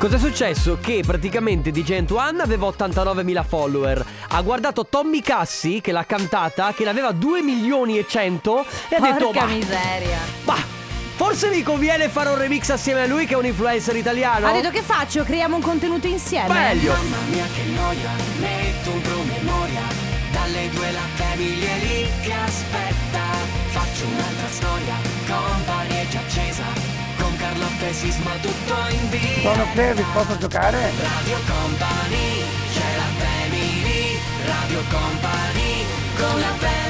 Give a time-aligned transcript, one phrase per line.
[0.00, 0.78] Cos'è successo?
[0.80, 4.02] Che praticamente DJ Antoine aveva 89.000 follower.
[4.28, 8.96] Ha guardato Tommy Cassi, che l'ha cantata, che ne aveva 2 milioni e 100 e
[8.96, 10.18] ha detto Porca "Ma- miseria.
[10.44, 10.56] ma
[11.16, 14.46] forse mi conviene fare un remix assieme a lui che è un influencer italiano.
[14.46, 15.22] Ha detto che faccio?
[15.22, 16.48] Creiamo un contenuto insieme?
[16.50, 16.92] Meglio.
[16.94, 19.82] Mamma mia che noia, metto un promemoria
[20.32, 23.20] Dalle due la famiglia lì che aspetta
[23.68, 24.94] Faccio un'altra storia,
[25.26, 26.89] company è già accesa
[27.40, 29.50] Carlotta e Sisma tutto in via.
[29.50, 30.78] Sono Clevis, posso giocare?
[30.78, 34.18] Radio Company, c'è la family.
[34.44, 35.84] Radio Company,
[36.18, 36.89] con la family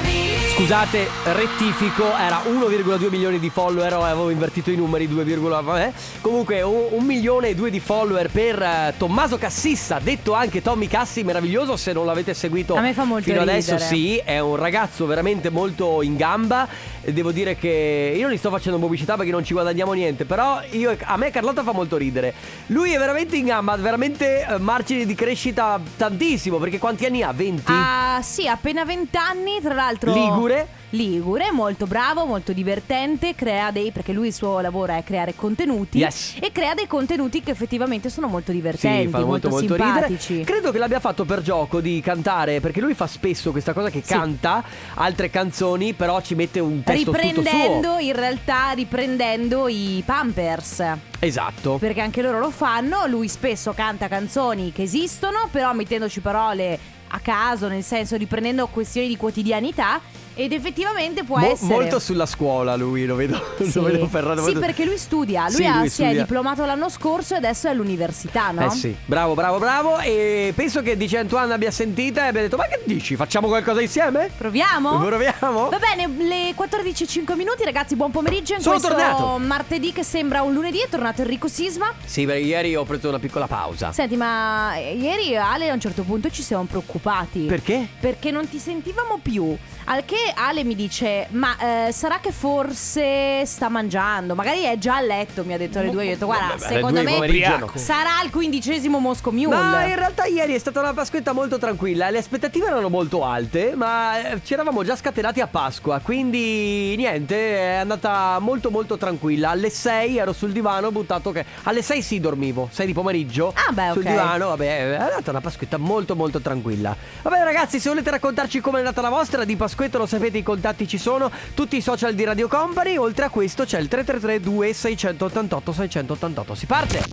[0.60, 5.90] Scusate, rettifico, era 1,2 milioni di follower, o avevo invertito i numeri, 2, vabbè.
[6.20, 11.22] Comunque un, milione e due di follower per eh, Tommaso Cassissa, detto anche Tommy Cassi,
[11.22, 13.88] meraviglioso, se non l'avete seguito A me fa molto fino adesso, ridere.
[13.88, 16.68] sì, è un ragazzo veramente molto in gamba.
[17.00, 20.60] Devo dire che io non gli sto facendo pubblicità perché non ci guadagniamo niente, però
[20.72, 22.34] io, a me Carlotta fa molto ridere.
[22.66, 27.32] Lui è veramente in gamba, veramente eh, margini di crescita tantissimo, perché quanti anni ha?
[27.32, 27.62] 20?
[27.64, 30.12] Ah, sì, appena 20 anni, tra l'altro.
[30.12, 30.49] Ligure?
[30.90, 35.98] Ligure, molto bravo, molto divertente, crea dei perché lui il suo lavoro è creare contenuti
[35.98, 36.34] Yes.
[36.40, 40.32] e crea dei contenuti che effettivamente sono molto divertenti, Sì, fa molto molto, simpatici.
[40.34, 40.50] ridere.
[40.50, 44.02] Credo che l'abbia fatto per gioco di cantare, perché lui fa spesso questa cosa che
[44.04, 44.12] Sì.
[44.12, 50.82] canta altre canzoni, però ci mette un testo riprendendo in realtà riprendendo i Pampers
[51.20, 51.76] Esatto.
[51.78, 57.18] perché anche loro lo fanno lui spesso canta canzoni che esistono però mettendoci parole a
[57.20, 60.00] caso nel senso riprendendo questioni di quotidianità
[60.34, 63.72] ed effettivamente può Mo- essere molto sulla scuola lui, lo vedo, Sì.
[63.74, 64.44] lo vedo ferrato.
[64.44, 65.44] Sì, perché lui studia.
[65.46, 66.22] Lui, Sì, ha- lui si è studia.
[66.22, 68.66] diplomato l'anno scorso e adesso è all'università, no?
[68.66, 69.98] Eh sì, bravo, bravo, bravo.
[69.98, 73.16] E penso che Dice Antoine abbia sentita e abbia detto: Ma che dici?
[73.16, 74.30] Facciamo qualcosa insieme?
[74.36, 74.98] Proviamo?
[74.98, 75.68] Proviamo?
[75.68, 78.54] Va bene, le 14.05 minuti, ragazzi, buon pomeriggio.
[78.54, 79.38] In Sono questo tornato.
[79.38, 81.92] martedì che sembra un lunedì è tornato Enrico Sisma.
[82.04, 83.92] Sì, perché ieri ho preso una piccola pausa.
[83.92, 87.40] Senti, ma eh, ieri Ale a un certo punto ci siamo preoccupati.
[87.40, 87.86] Perché?
[88.00, 89.56] Perché non ti sentivamo più.
[89.84, 94.34] Al che Ale mi dice: Ma eh, sarà che forse sta mangiando?
[94.34, 96.04] Magari è già a letto, mi ha detto alle due.
[96.04, 97.70] Io ho detto: Guarda, Vabbè, alle secondo due di me no.
[97.74, 99.56] sarà il quindicesimo Mosco Mule.
[99.56, 102.10] Ma in realtà ieri è stata una Pasquetta molto tranquilla.
[102.10, 106.00] Le aspettative erano molto alte, ma eh, ci eravamo già scatenati a Pasqua.
[106.00, 109.50] Quindi niente, è andata molto molto tranquilla.
[109.50, 111.44] Alle 6 ero sul divano buttato che.
[111.64, 113.52] Alle 6 sì dormivo, 6 di pomeriggio.
[113.54, 114.08] Ah, beh, Sul ok.
[114.08, 116.96] divano, vabbè, è andata una Pasquetta molto molto tranquilla.
[117.22, 120.42] Vabbè ragazzi, se volete raccontarci come è andata la vostra di Pasquetta, lo sapete, i
[120.42, 121.30] contatti ci sono.
[121.54, 122.96] Tutti i social di Radio Company.
[122.96, 126.54] Oltre a questo c'è il 333 2688 688.
[126.54, 127.04] Si parte!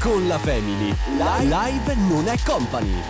[0.00, 0.94] Con la Family.
[1.16, 3.02] Live non è company.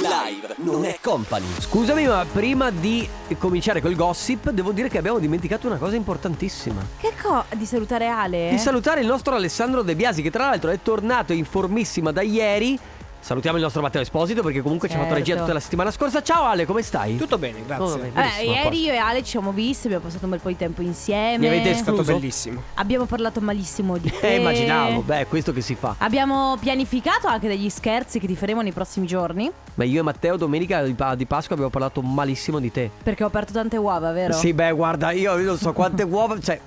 [0.00, 1.46] Live non è company.
[1.58, 6.86] Scusami, ma prima di cominciare col gossip, devo dire che abbiamo dimenticato una cosa importantissima.
[7.00, 7.44] Che co...
[7.54, 8.48] di salutare Ale?
[8.50, 12.22] Di salutare il nostro Alessandro De Biasi, che tra l'altro è tornato in formissima da
[12.22, 12.78] ieri.
[13.20, 15.24] Salutiamo il nostro Matteo Esposito perché comunque ci ha fatto Certo.
[15.26, 16.22] regia tutta la settimana scorsa.
[16.22, 17.16] Ciao Ale, come stai?
[17.18, 17.84] Tutto bene, grazie.
[17.84, 20.40] Oh, vabbè, Vabbè, benissimo, ieri io e Ale ci siamo visti, abbiamo passato un bel
[20.40, 21.36] po' di tempo insieme.
[21.38, 22.12] Mi avete È stato escluso?
[22.14, 22.62] bellissimo.
[22.74, 24.34] Abbiamo parlato malissimo di te.
[24.34, 25.02] Eh, immaginavo.
[25.02, 25.96] Beh, è questo che si fa.
[25.98, 29.50] Abbiamo pianificato anche degli scherzi che ti faremo nei prossimi giorni.
[29.74, 32.90] Ma io e Matteo domenica di Pa- di Pasqua abbiamo parlato malissimo di te.
[33.02, 34.32] Perché ho aperto tante uova, vero?
[34.32, 36.40] Sì, beh, guarda, io non so quante uova.
[36.40, 36.58] Cioè.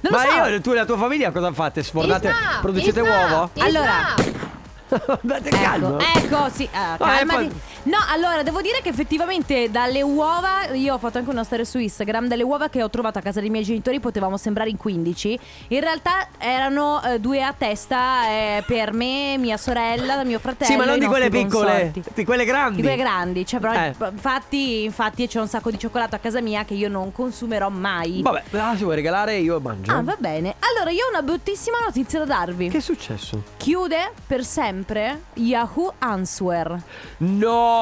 [0.00, 0.48] Non lo ma so.
[0.50, 1.82] io, tu e la tua famiglia cosa fate?
[1.82, 2.28] Sfornate?
[2.28, 3.50] Isma, producete uova?
[3.58, 4.14] Allora,
[5.22, 5.98] Ecco, calmo.
[6.00, 7.26] ecco, sì, ah, calmati.
[7.46, 11.64] poi- No, allora, devo dire che effettivamente dalle uova, io ho fatto anche una storia
[11.64, 14.76] su Instagram, dalle uova che ho trovato a casa dei miei genitori potevamo sembrare in
[14.76, 15.38] 15.
[15.68, 20.70] In realtà erano eh, due a testa eh, per me, mia sorella, mio fratello.
[20.70, 22.02] Sì, ma non di quelle piccole, consorti.
[22.12, 22.76] di quelle grandi.
[22.76, 23.94] Di quelle grandi, cioè, però, Eh.
[24.10, 28.20] infatti, infatti c'è un sacco di cioccolato a casa mia che io non consumerò mai.
[28.20, 29.92] Vabbè, ah, se vuoi regalare io mangio.
[29.92, 30.56] Ah, va bene.
[30.58, 32.68] Allora, io ho una bruttissima notizia da darvi.
[32.68, 33.42] Che è successo?
[33.56, 36.82] Chiude per sempre Yahoo Answer.
[37.16, 37.76] No!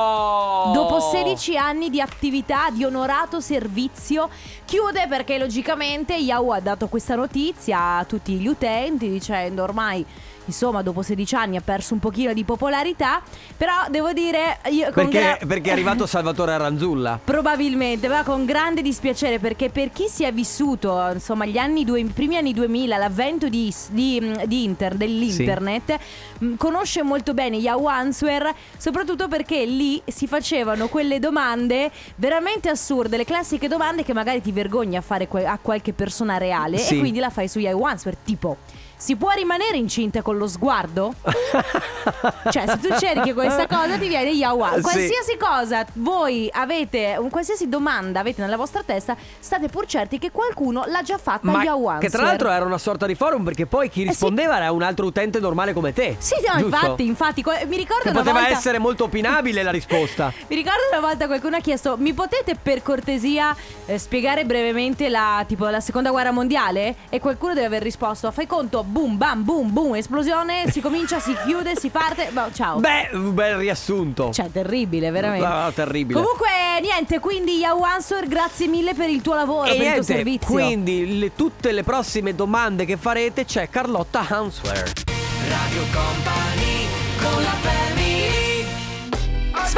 [0.72, 4.28] Dopo 16 anni di attività di onorato servizio,
[4.64, 10.04] chiude perché logicamente Yahoo ha dato questa notizia a tutti gli utenti dicendo ormai
[10.46, 13.20] insomma dopo 16 anni ha perso un pochino di popolarità,
[13.56, 17.18] però devo dire io Perché, gra- perché è arrivato Salvatore Aranzulla.
[17.22, 22.00] Probabilmente, ma con grande dispiacere perché per chi si è vissuto, insomma, gli anni due,
[22.00, 25.98] i primi anni 2000, l'avvento di, di- di inter- dell'internet,
[26.38, 33.16] mh, conosce molto bene Yahoo Answer, soprattutto perché lì si facevano quelle domande veramente assurde,
[33.16, 36.94] le classiche domande che magari ti vergogni a fare que- a qualche persona reale Sì.
[36.96, 38.56] e quindi la fai su Yahoo Answer, tipo
[38.96, 41.14] si può rimanere incinte con lo sguardo?
[42.50, 44.74] cioè, se tu cerchi questa cosa ti viene Yawa.
[44.76, 44.80] Sì.
[44.80, 50.30] Qualsiasi cosa voi avete, un qualsiasi domanda avete nella vostra testa, state pur certi che
[50.30, 51.98] qualcuno l'ha già fatta Ma Yawa.
[51.98, 54.08] che tra l'altro era una sorta di forum perché poi chi sì.
[54.08, 56.16] rispondeva era un altro utente normale come te.
[56.18, 56.64] Sì, no, giusto?
[56.64, 60.32] infatti, infatti, mi ricordo Che una poteva volta essere molto opinabile la risposta.
[60.48, 63.54] Mi ricordo una volta qualcuno ha chiesto Mi potete per cortesia
[63.84, 66.94] eh, spiegare brevemente la, tipo, la seconda guerra mondiale?
[67.08, 71.34] E qualcuno deve aver risposto Fai conto, boom, bam, boom, boom Esplosione, si comincia, si
[71.44, 74.30] chiude, si parte boh, Ciao Beh, un bel riassunto.
[74.32, 76.20] Cioè, terribile, veramente No, no, terribile.
[76.20, 76.48] Comunque,
[76.80, 80.12] niente, quindi Yahoo Answer Grazie mille per il tuo lavoro, E per il tuo niente,
[80.14, 84.92] servizio quindi le- tutte le prossime domande che farete c'è Carlotta Answer.
[85.48, 86.86] Radio Company
[87.20, 88.05] con la family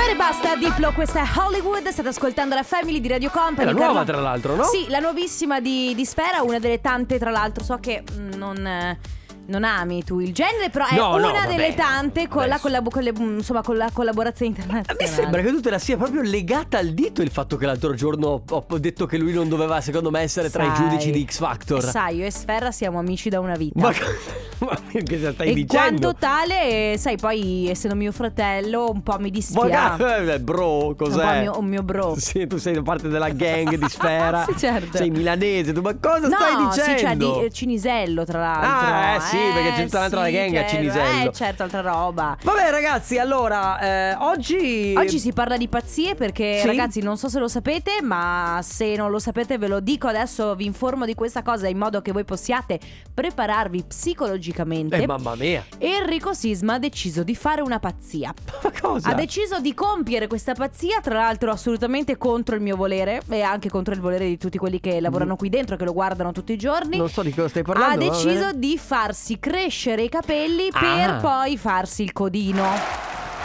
[0.09, 3.79] Sfere basta, Diplo, questa è Hollywood State ascoltando la Family di Radio Company È la
[3.79, 4.63] nuova, Carlo- tra l'altro, no?
[4.65, 8.67] Sì, la nuovissima di, di Sfera, una delle tante, tra l'altro, so che mm, non,
[8.67, 8.99] eh,
[9.49, 11.47] non ami tu il genere, però è No, no, una vabbè.
[11.55, 15.05] delle tante con, la, collab- con le- mm, insomma, con la collaborazione A internazionale.
[15.05, 17.95] me sembra che tu te la sia proprio legata al dito il fatto che l'altro
[17.95, 20.77] giorno ho ho detto che lui non doveva, secondo me, essere tra i Sai.
[20.77, 21.83] giudici di X Factor.
[21.83, 23.79] Sai, io e Sfera siamo amici da una vita.
[23.81, 23.91] Ma,
[24.61, 25.67] ma che stai e dicendo?
[26.13, 30.27] quanto tale, sai, poi essendo mio fratello, un po' mi dispiace.
[30.39, 31.33] Eh, bro, cos'è?
[31.35, 32.15] Un mio- un mio bro.
[32.19, 34.45] Sì, tu sei parte della gang di Sfera.
[34.49, 34.97] Sì, certo.
[34.99, 36.99] Sei milanese, tu ma cosa no, stai dicendo?
[36.99, 38.89] sì, cioè di eh, Cinisello, tra l'altro.
[38.95, 40.75] Ah, eh, sì, perché c'è tutta un'altra sì, gang a certo.
[40.77, 41.31] Cinisello.
[41.31, 42.37] Eh, certo, altra roba.
[42.43, 44.95] Vabbè ragazzi, allora, eh, oggi...
[44.97, 46.67] Oggi si parla di pazzie perché Sì.
[46.67, 50.55] ragazzi non so se lo sapete ma se non lo sapete ve lo dico adesso
[50.55, 52.79] vi informo di questa cosa in modo che voi possiate
[53.15, 54.97] prepararvi psicologicamente.
[54.97, 55.65] Eh, mamma mia.
[55.79, 58.33] Enrico Sisma ha deciso di fare una pazzia.
[58.63, 59.09] Ma cosa?
[59.09, 63.69] Ha deciso di compiere questa pazzia, tra l'altro assolutamente contro il mio volere e anche
[63.69, 66.57] contro il volere di tutti quelli che lavorano qui dentro, che lo guardano tutti i
[66.57, 66.97] giorni.
[66.97, 68.05] Non so di cosa stai ha parlando.
[68.05, 70.79] va deciso di farsi crescere i capelli Ah.
[70.79, 72.67] per poi farsi il codino.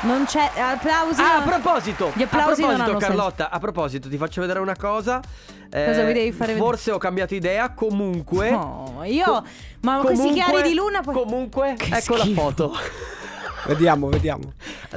[0.02, 1.22] Non c'è applausi.
[1.22, 4.60] Ah, a proposito, Gli applausi a non proposito hanno Carlotta, a proposito, ti faccio vedere
[4.60, 5.22] una cosa.
[5.72, 6.56] Eh, Cosa mi devi fare?
[6.56, 8.52] Forse ho cambiato idea, comunque.
[8.52, 9.44] No, io- Co-
[9.82, 12.42] ma questi comunque- chiari di luna poi- Comunque, Che ecco la schifo.
[12.42, 12.78] foto.
[13.66, 14.54] Vediamo, vediamo.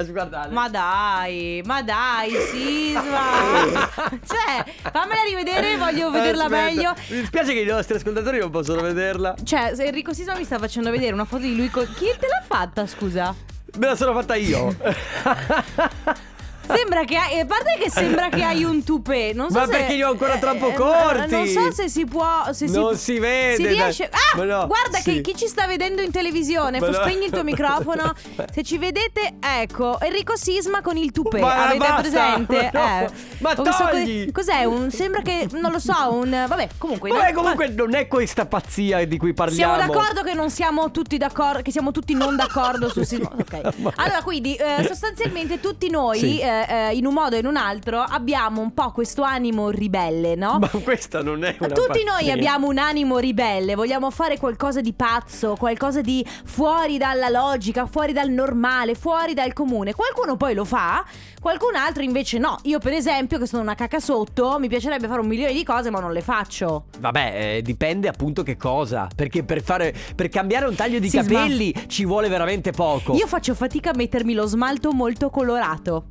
[0.09, 0.53] Guardate.
[0.53, 3.89] Ma dai, ma dai, Sisma.
[4.27, 6.93] cioè, fammela rivedere, voglio vederla Aspetta, meglio.
[7.09, 9.35] Mi dispiace che i nostri ascoltatori non possono vederla.
[9.43, 11.85] Cioè, Enrico Sisma mi sta facendo vedere una foto di lui con...
[11.95, 13.33] Chi te l'ha fatta, scusa?
[13.77, 14.75] Me la sono fatta io.
[16.75, 19.71] Sembra che hai, a parte che sembra che hai un tupè, non so Ma se
[19.71, 21.31] perché li ho ancora eh, troppo eh, corti.
[21.31, 25.13] Non so se si può se Non si vede, Si riesce Ah, no, guarda sì.
[25.15, 26.91] che chi ci sta vedendo in televisione, no.
[26.93, 28.13] spegni il tuo microfono.
[28.53, 32.69] Se ci vedete, ecco, Enrico Sisma con il tupè, Ma avete basta, presente?
[32.73, 33.05] ma no.
[33.05, 33.11] Eh.
[33.39, 34.23] Ma togli.
[34.23, 34.63] que- Cos'è?
[34.65, 38.45] Un sembra che non lo so, un vabbè, comunque Vabbè, no, comunque non è questa
[38.45, 39.75] pazzia di cui parliamo.
[39.75, 43.29] siamo d'accordo che non siamo tutti d'accordo, che siamo tutti non d'accordo sul sisma.
[43.47, 43.59] Ok.
[43.95, 47.99] Allora, quindi, eh, sostanzialmente, tutti noi, eh, eh, in un modo o in un altro,
[47.99, 50.57] abbiamo un po' questo animo ribelle, no?
[50.59, 52.11] Ma questa non è una Tutti pazzia.
[52.11, 57.85] noi abbiamo un animo ribelle, vogliamo fare qualcosa di pazzo, qualcosa di fuori dalla logica,
[57.85, 59.93] fuori dal normale, fuori dal comune.
[59.93, 61.05] Qualcuno poi lo fa,
[61.41, 62.57] qualcun altro invece no.
[62.63, 65.89] Io per esempio, che sono una caca sotto, mi piacerebbe fare un milione di cose,
[65.89, 66.85] ma non le faccio.
[66.99, 69.07] Vabbè, eh, dipende appunto che cosa.
[69.13, 69.93] Perché per fare.
[70.15, 71.23] Per cambiare un taglio di Sisma.
[71.23, 73.15] capelli ci vuole veramente poco.
[73.15, 76.05] Io faccio fatica a mettermi lo smalto molto colorato.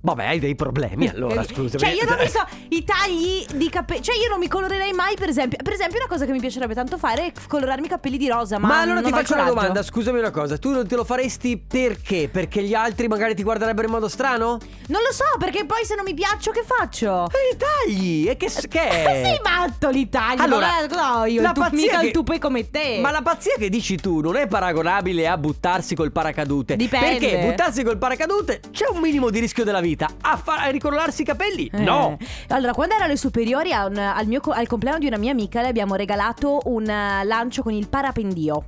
[0.00, 1.76] Vabbè, hai dei problemi allora, scusa.
[1.76, 4.02] Cioè, io non mi so, i tagli di capelli.
[4.02, 5.58] Cioè, io non mi colorerei mai, per esempio.
[5.62, 8.58] Per esempio, una cosa che mi piacerebbe tanto fare è colorarmi i capelli di rosa.
[8.58, 11.58] Ma, Ma allora ti faccio una domanda, scusami una cosa, tu non te lo faresti
[11.58, 12.28] perché?
[12.30, 14.58] Perché gli altri magari ti guarderebbero in modo strano?
[14.86, 17.26] Non lo so, perché poi se non mi piaccio, che faccio?
[17.26, 18.28] E i tagli!
[18.28, 19.22] E che, che è?
[19.26, 20.42] Sei matto l'Italia.
[20.44, 22.98] Allora, Allora, no, io la tu- pazzia che- il tupè come te.
[23.02, 26.76] Ma la pazzia che dici tu non è paragonabile a buttarsi col paracadute.
[26.76, 27.18] Dipende.
[27.18, 29.97] Perché buttarsi col paracadute c'è un minimo di rischio della vita.
[30.22, 31.70] A, fa- a ricolorarsi i capelli?
[31.72, 31.78] Eh.
[31.80, 32.16] No!
[32.48, 35.68] Allora, quando ero alle superiori, un- al, mio al compleanno di una mia amica, le
[35.68, 38.64] abbiamo regalato un eh, lancio con il parapendio.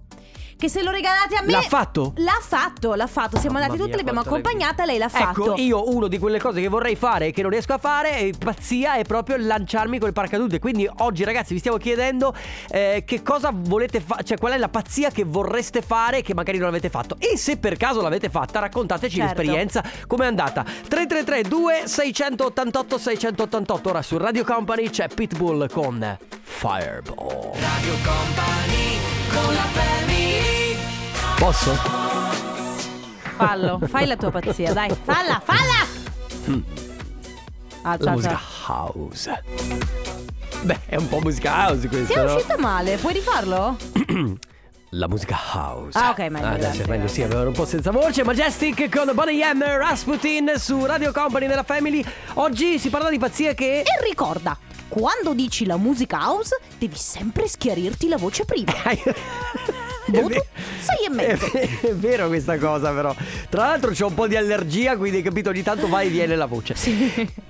[0.61, 1.53] Che se lo regalate a me.
[1.53, 2.13] L'ha fatto?
[2.17, 3.39] L'ha fatto, l'ha fatto.
[3.39, 5.53] Siamo Mamma andati tutti, mia, l'abbiamo quanto accompagnata, lei l'ha fatto.
[5.53, 8.17] Ecco, io uno di quelle cose che vorrei fare e che non riesco a fare,
[8.17, 10.59] è pazzia, è proprio lanciarmi col paracadute.
[10.59, 12.35] Quindi oggi, ragazzi, vi stiamo chiedendo
[12.69, 16.59] eh, che cosa volete fare, cioè qual è la pazzia che vorreste fare che magari
[16.59, 17.17] non avete fatto.
[17.19, 19.41] E se per caso l'avete fatta, raccontateci Certo.
[19.41, 20.63] l'esperienza, com'è andata.
[20.63, 27.53] 333 2688 688 Ora su Radio Company c'è Pitbull con Fireball.
[27.55, 28.90] Radio Company
[31.39, 31.75] Posso?
[33.37, 34.91] Fallo, fai la tua pazzia, dai.
[35.05, 35.89] Falla, falla!
[37.83, 38.11] Alza, La alza.
[38.13, 39.43] musica house.
[40.63, 42.35] Beh, è un po' musica house Ti questo, è no?
[42.35, 43.77] uscita male, puoi rifarlo?
[44.91, 45.97] la musica house.
[45.99, 48.23] Ah, ok, meglio, Ah, sì, meglio sì, avevo un po' senza voce.
[48.25, 52.05] Majestic con Bonnie M, Rasputin su Radio Company della Family.
[52.35, 53.81] Oggi si parla di pazzie che...
[53.81, 54.55] E ricorda,
[54.91, 58.73] quando dici la musica house, devi sempre schiarirti la voce prima.
[60.07, 60.47] Voto ve-
[60.81, 61.47] sei e mezzo.
[61.53, 63.15] È, vero questa cosa però
[63.49, 66.35] Tra l'altro c'ho un po' di allergia Quindi hai capito ogni tanto va e viene
[66.35, 66.75] la voce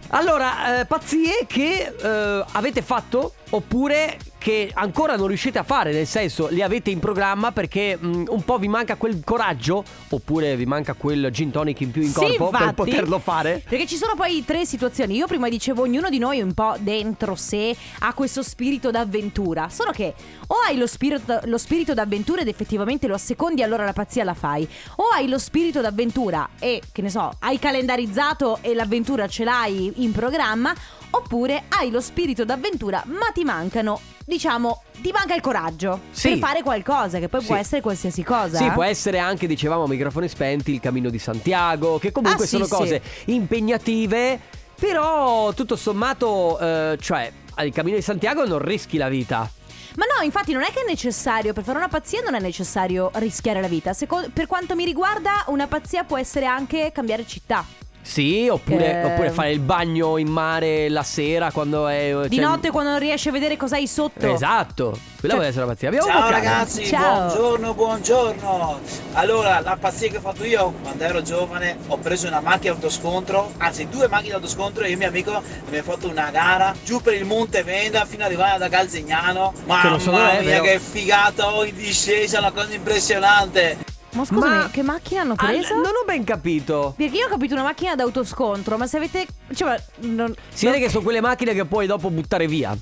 [0.08, 6.06] Allora eh, pazzie che eh, avete fatto Oppure che ancora non riuscite a fare Nel
[6.06, 10.64] senso li avete in programma Perché mh, un po' vi manca quel coraggio Oppure vi
[10.64, 12.74] manca quel gin tonic in più in corpo Per infatti.
[12.74, 15.16] poterlo fare Perché ci sono poi tre situazioni.
[15.16, 19.68] Io prima dicevo, ognuno di noi un po' dentro sé ha questo spirito d'avventura.
[19.68, 20.14] Solo che
[20.46, 24.34] o hai lo spirito, lo spirito d'avventura ed effettivamente lo assecondi, allora la pazzia la
[24.34, 24.66] fai.
[24.96, 29.92] O hai lo spirito d'avventura e, che ne so, hai calendarizzato e l'avventura ce l'hai
[29.96, 30.74] in programma.
[31.10, 36.30] Oppure hai lo spirito d'avventura, ma ti mancano, diciamo, ti manca il coraggio Sì.
[36.30, 37.60] per fare qualcosa, che poi può Sì.
[37.60, 38.58] essere qualsiasi cosa.
[38.58, 42.48] Sì, può essere anche, dicevamo, a microfoni spenti, il cammino di Santiago, che comunque Ah,
[42.48, 42.70] sono sì.
[42.70, 44.38] cose impegnative,
[44.78, 49.50] però tutto sommato, eh, cioè, al cammino di Santiago non rischi la vita.
[49.96, 53.10] Ma no, infatti non è che è necessario, per fare una pazzia non è necessario
[53.14, 53.92] rischiare la vita.
[53.92, 57.64] Seco- per quanto mi riguarda, una pazzia può essere anche cambiare città.
[58.02, 59.04] Sì, oppure, Eh.
[59.04, 62.14] oppure fare il bagno in mare la sera quando è...
[62.28, 64.26] Di cioè- notte quando non riesci a vedere cosa hai sotto.
[64.32, 65.88] Esatto, quella Cioè- può essere una pazzia.
[65.88, 66.34] Abbiamo Ciao vocale.
[66.34, 67.26] ragazzi, Ciao.
[67.26, 68.80] buongiorno, buongiorno.
[69.12, 73.52] Allora, la pazzia che ho fatto io quando ero giovane, ho preso una macchina autoscontro,
[73.58, 75.32] anzi due macchine autoscontro e io e mio amico
[75.66, 79.52] abbiamo fatto una gara giù per il Monte Venda fino ad arrivare da Calzignano.
[79.66, 80.62] Mamma non so dov'è, mia vero?
[80.64, 83.76] che figata, in discesa, una cosa impressionante.
[84.12, 85.74] Ma scusami, Ma- che macchina hanno Ah, preso?
[85.74, 86.94] non ho ben capito.
[86.96, 89.26] Perché io ho capito una macchina d'autoscontro, ma se avete.
[89.54, 89.76] Cioè, ma
[90.14, 92.76] non- Si non- vede che sono quelle macchine che puoi dopo buttare via.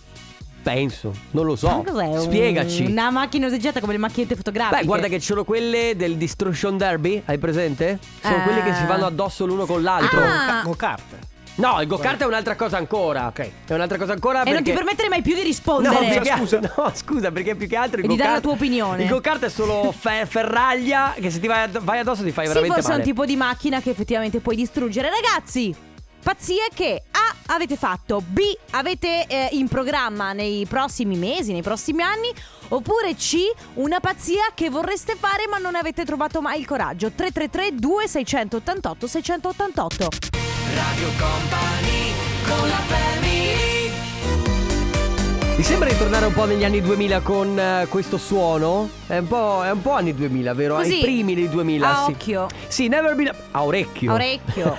[0.61, 1.69] Penso, non lo so.
[1.69, 2.05] Ma cos'è?
[2.07, 2.85] Un- Spiegaci.
[2.87, 4.81] Una macchina useggiata come le macchinette fotografiche.
[4.81, 7.99] Beh, guarda che ci sono quelle del Destruction Derby, hai presente?
[8.21, 8.43] Sono Eh.
[8.43, 10.21] quelle che si vanno addosso l'uno con l'altro.
[10.23, 10.63] Ah.
[10.65, 11.03] Go kart.
[11.59, 13.27] No, il go-kart è un'altra cosa ancora.
[13.27, 13.50] Ok.
[13.67, 14.55] È un'altra cosa ancora E perché...
[14.55, 15.97] non ti permettere mai più di No, rispondere.
[16.11, 16.61] più che- scusa.
[16.77, 19.03] no, scusa, perché più che altro il di dare go-kart- la tua opinione.
[19.03, 22.47] Il go-kart è solo fe- ferraglia che se ti vai, ad- vai addosso ti fai
[22.47, 23.03] Sì, veramente forse è male.
[23.03, 25.11] un tipo di macchina che effettivamente puoi distruggere.
[25.11, 25.75] Ragazzi,
[26.23, 28.38] pazzie che A avete fatto, B
[28.71, 32.31] avete eh, in programma nei prossimi mesi, nei prossimi anni,
[32.69, 33.37] oppure C
[33.75, 37.11] una pazzia che vorreste fare ma non avete trovato mai il coraggio.
[37.11, 40.09] 333 2688 688.
[40.79, 42.13] Radio Company
[42.47, 43.91] con la family
[45.57, 48.98] Mi sembra di tornare un po' negli anni 2000 con eh, questo suono.
[49.09, 50.75] È un, po', è un po' anni 2000, vero?
[50.77, 51.88] Così, Ai primi dei 2000.
[51.88, 52.11] a sì.
[52.11, 52.47] occhio.
[52.69, 54.11] Sì, Never Be A orecchio.
[54.11, 54.77] A orecchio.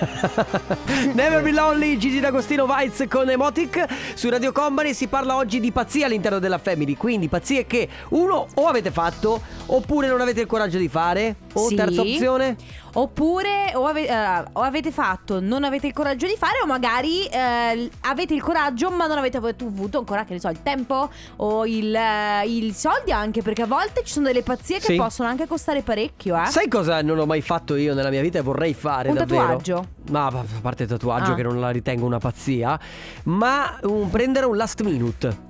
[1.14, 3.84] Never Be Lonely, Gigi D'Agostino Vice con Emotic.
[4.14, 6.94] Su Radio Company si parla oggi di pazzie all'interno della Family.
[6.94, 11.34] Quindi pazzie che uno o avete fatto oppure non avete il coraggio di fare.
[11.54, 11.74] O Sì.
[11.74, 12.56] terza opzione.
[12.92, 17.24] Oppure o, ave- eh, o avete fatto, non avete il coraggio di fare, o magari
[17.24, 21.66] eh, avete il coraggio, ma non avete avuto ancora, che ne so, il tempo o
[21.66, 24.96] il, eh, il soldi anche, perché a volte ci sono delle pazzie che Sì.
[24.96, 26.46] possono anche costare parecchio, eh.
[26.46, 29.42] Sai cosa non ho mai fatto io nella mia vita e vorrei fare Un davvero?
[29.42, 29.86] tatuaggio?
[30.10, 31.34] Ma a parte il tatuaggio Ah.
[31.34, 32.78] che non la ritengo una pazzia,
[33.24, 35.48] ma un- prendere un last minute.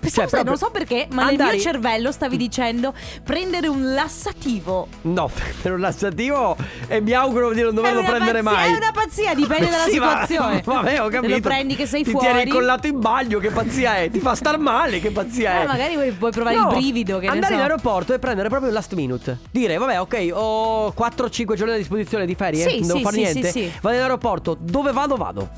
[0.00, 3.92] Pensavo, Cioè, sai, non so perché, ma nel andare- mio cervello stavi dicendo prendere un
[3.94, 4.88] lassativo.
[5.02, 6.56] No, prendere un lassativo
[6.88, 8.72] e mi auguro di non doverlo prendere pazzia- mai.
[8.72, 10.62] È una pazzia, dipende dalla Sì, ma- situazione.
[10.64, 11.34] vabbè, ho Se capito.
[11.34, 12.26] lo prendi che sei ti fuori.
[12.26, 14.10] tieni incollato in bagno, che pazzia è?
[14.10, 15.66] Ti fa star male, che pazzia Eh, è?
[15.66, 17.58] magari vuoi, vuoi provare No, il brivido, che andare so.
[17.58, 19.38] in aeroporto e prendere proprio il last minute.
[19.50, 23.22] Dire, vabbè, ok, ho 4-5 giorni a disposizione di ferie, Sì, non sì, fare sì,
[23.22, 23.50] niente.
[23.50, 23.72] sì, sì.
[23.82, 25.16] Vado in aeroporto, dove vado?
[25.16, 25.48] Vado.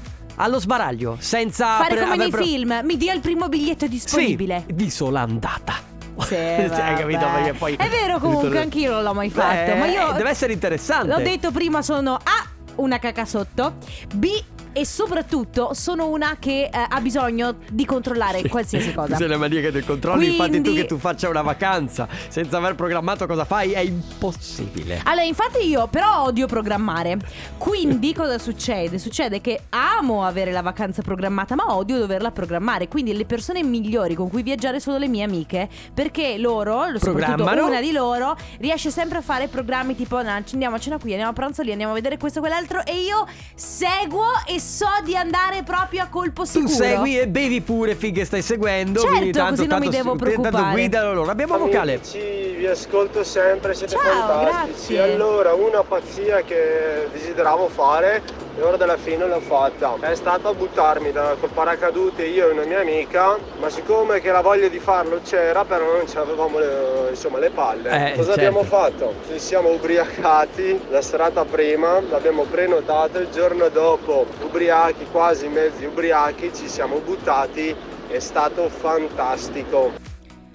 [0.42, 4.64] Allo sbaraglio, senza Fare pre- come nei pre- film, mi dia il primo biglietto disponibile.
[4.66, 5.74] Sì, di sola andata.
[6.18, 7.24] Sì, Cioè, hai capito?
[7.32, 9.70] Perché poi È vero comunque, ritorno- anch'io non l'ho mai fatto.
[9.70, 11.06] Beh, ma io deve essere interessante.
[11.06, 12.44] L'ho detto prima, sono A,
[12.76, 13.76] una caca sotto,
[14.14, 14.42] B
[14.72, 19.16] e soprattutto sono una che eh, ha bisogno di controllare qualsiasi cosa.
[19.16, 22.74] Sei la maniaca del controllo, infatti tu Quindi- che tu faccia una vacanza senza aver
[22.74, 25.00] programmato cosa fai è impossibile.
[25.04, 27.18] Allora, infatti io però odio programmare.
[27.58, 28.98] Quindi cosa succede?
[28.98, 32.88] Succede che amo avere la vacanza programmata, ma odio doverla programmare.
[32.88, 37.66] Quindi le persone migliori con cui viaggiare sono le mie amiche, perché loro, soprattutto Programmano.
[37.66, 41.10] una di loro, riesce sempre a fare programmi tipo "No, ci andiamo a cena qui,
[41.10, 44.86] andiamo a pranzo lì, andiamo a vedere questo e quell'altro e io seguo e so
[45.04, 46.68] di andare proprio a colpo Tu sicuro.
[46.74, 49.00] segui e bevi pure finché stai seguendo.
[49.00, 50.72] Certo, quindi tanto, così non mi tanto- devo tanto preoccupare.
[50.72, 51.30] guidano loro.
[51.30, 51.94] Abbiamo un vocale.
[51.94, 54.94] Amici, vi ascolto sempre, siete Ciao, fantastici.
[54.94, 55.00] grazie.
[55.14, 58.22] Allora, una pazzia che desideravo fare
[58.56, 59.96] e ora alla fine l'ho fatta.
[60.00, 64.30] È stato a buttarmi da, col paracadute io e una mia amica, ma siccome che
[64.30, 67.88] la voglia di farlo c'era, però non avevamo le, insomma, le palle.
[67.88, 68.40] Eh, Cosa certo.
[68.40, 69.14] abbiamo fatto?
[69.30, 76.52] Ci siamo ubriacati la serata prima, l'abbiamo prenotato, il giorno dopo ubriachi, quasi mezzi ubriachi,
[76.54, 77.74] ci siamo buttati,
[78.08, 80.01] è stato fantastico.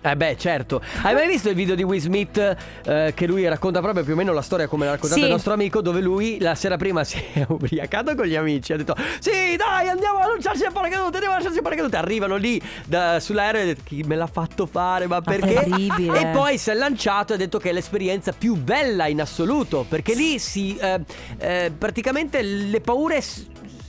[0.09, 0.81] Eh beh, certo.
[1.01, 2.37] Hai mai visto il video di Will Smith
[2.85, 5.25] eh, che lui racconta proprio più o meno la storia come l'ha raccontata Sì.
[5.27, 8.77] il nostro amico, dove lui la sera prima si è ubriacato con gli amici, ha
[8.77, 11.97] detto "Sì, dai, andiamo a lanciarci il paracadute, andiamo a lanciarci il paracadute".
[11.97, 15.07] Arrivano lì da- sull'aereo e ha detto "Chi me l'ha fatto fare?
[15.07, 16.21] Ma perché?" terribile.
[16.21, 19.85] E poi si è lanciato e ha detto che è l'esperienza più bella in assoluto,
[19.89, 21.01] perché lì si eh,
[21.39, 23.45] eh, praticamente le paure s-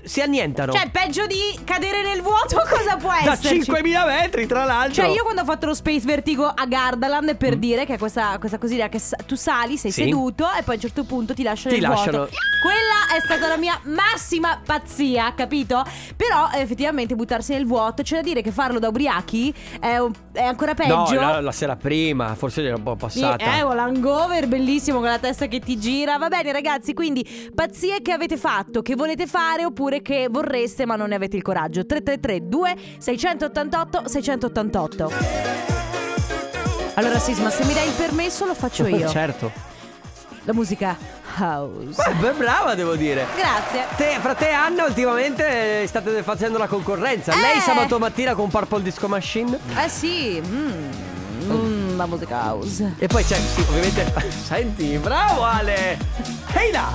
[0.08, 0.72] si annientano.
[0.72, 3.70] Cioè, peggio di cadere nel vuoto, cosa può da esserci?
[3.70, 4.94] 5.000 metri, tra l'altro.
[5.04, 8.36] Cioè, io quando ho fatto lo Space Vertigo a Gardaland, per dire che è questa,
[8.38, 9.94] questa cosina che sa- tu sali, sei Mm.
[9.94, 10.02] Sì.
[10.04, 12.16] seduto e poi a un certo punto ti lasciano Ti nel lasciano.
[12.18, 12.32] vuoto.
[12.62, 15.84] Quella è stata la mia massima pazzia, capito?
[16.16, 19.96] Però effettivamente buttarsi nel vuoto, c'è da dire che farlo da ubriachi è,
[20.32, 21.20] è ancora No, peggio.
[21.20, 23.56] la, la sera prima, forse era un po' passata.
[23.56, 26.18] Eh, un hangover bellissimo con la testa che ti gira.
[26.18, 30.96] Va bene, ragazzi, quindi pazzie che avete fatto, che volete fare oppure che vorreste ma
[30.96, 31.84] non ne avete il coraggio.
[31.86, 35.12] 333 2 688 688.
[36.94, 39.08] Allora, Sisma, se mi dai il permesso lo faccio io.
[39.08, 39.50] certo.
[40.44, 40.96] La musica
[41.38, 42.02] house.
[42.20, 43.26] Beh, brava, devo dire.
[43.36, 43.84] Grazie.
[43.96, 47.32] Te, fra te e Anna ultimamente state facendo la concorrenza.
[47.32, 47.36] Eh.
[47.36, 49.58] Lei sabato mattina con Purple Disco Machine.
[49.76, 50.90] Eh sì, mm,
[51.98, 52.94] la musica house.
[52.98, 54.12] E poi c'è, sì, ovviamente.
[54.44, 55.98] Senti, bravo Ale!
[56.54, 56.90] Ehi là!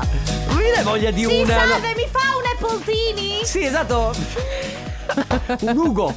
[0.73, 1.53] Dai voglia di Sì, una.
[1.53, 3.39] salve, mi fa un Appletini?
[3.43, 4.13] Sì, esatto.
[5.61, 6.15] un Ugo.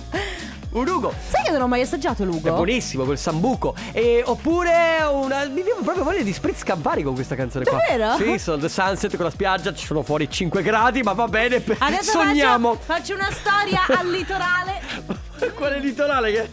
[0.70, 1.12] Un Ugo.
[1.30, 2.48] Sai che non ho mai assaggiato l'Ugo?
[2.48, 3.74] È buonissimo quel sambuco.
[3.92, 5.44] E, oppure una.
[5.46, 7.78] Mi viene proprio voglia di spritz Campari con questa canzone qua.
[7.78, 8.16] Davvero?
[8.16, 9.74] Sì, sono The Sunset con la spiaggia.
[9.74, 11.60] Ci sono fuori 5 gradi, ma va bene.
[11.60, 12.74] per- Adesso Sogniamo.
[12.74, 14.80] Faccio, faccio una storia al litorale.
[15.54, 16.50] Quale litorale che.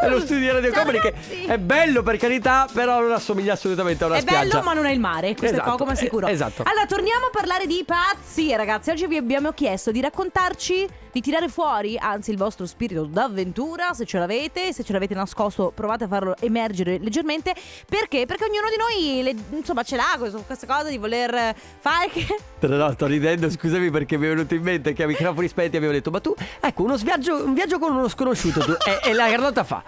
[0.00, 1.14] È lo studio di Radio Company che
[1.46, 4.48] è bello per carità, però non assomiglia assolutamente a una È spiaggia.
[4.48, 5.28] bello, ma non è il mare.
[5.34, 6.26] Questo Esatto, è poco ma sicuro.
[6.26, 6.62] eh, esatto.
[6.66, 8.90] Allora, torniamo a parlare di pazzie, ragazzi.
[8.90, 14.04] Oggi vi abbiamo chiesto di raccontarci, di tirare fuori, anzi, il vostro spirito d'avventura, se
[14.04, 14.72] ce l'avete.
[14.72, 17.54] Se ce l'avete nascosto, provate a farlo emergere leggermente.
[17.88, 18.26] Perché?
[18.26, 22.26] Perché ognuno di noi, le- insomma, ce l'ha questa cosa di voler fare che.
[22.60, 25.76] No, no, sto ridendo, scusami perché mi è venuto in mente che a microfoni spenti
[25.76, 29.12] avevo detto, ma tu, ecco, uno viaggio, un viaggio con uno sconosciuto, tu, e, e
[29.12, 29.82] la Carlotta fa.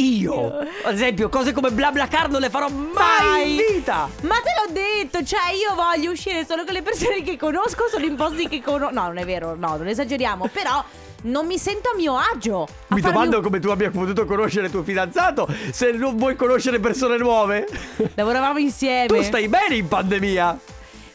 [0.00, 4.08] Io, ad esempio, cose come BlaBlaCar non le farò mai in vita.
[4.22, 8.06] Ma te l'ho detto, cioè io voglio uscire solo con le persone che conosco, solo
[8.06, 8.92] in posti che conosco.
[8.94, 10.48] No, non è vero, no, non esageriamo.
[10.52, 10.82] Però
[11.22, 12.66] non mi sento a mio agio.
[12.88, 16.78] a Mi domando un- come tu abbia potuto conoscere tuo fidanzato se non vuoi conoscere
[16.80, 17.66] persone nuove.
[18.14, 19.06] Lavoravamo insieme.
[19.06, 20.58] Tu stai bene in pandemia.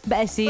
[0.08, 0.48] Beh, sì.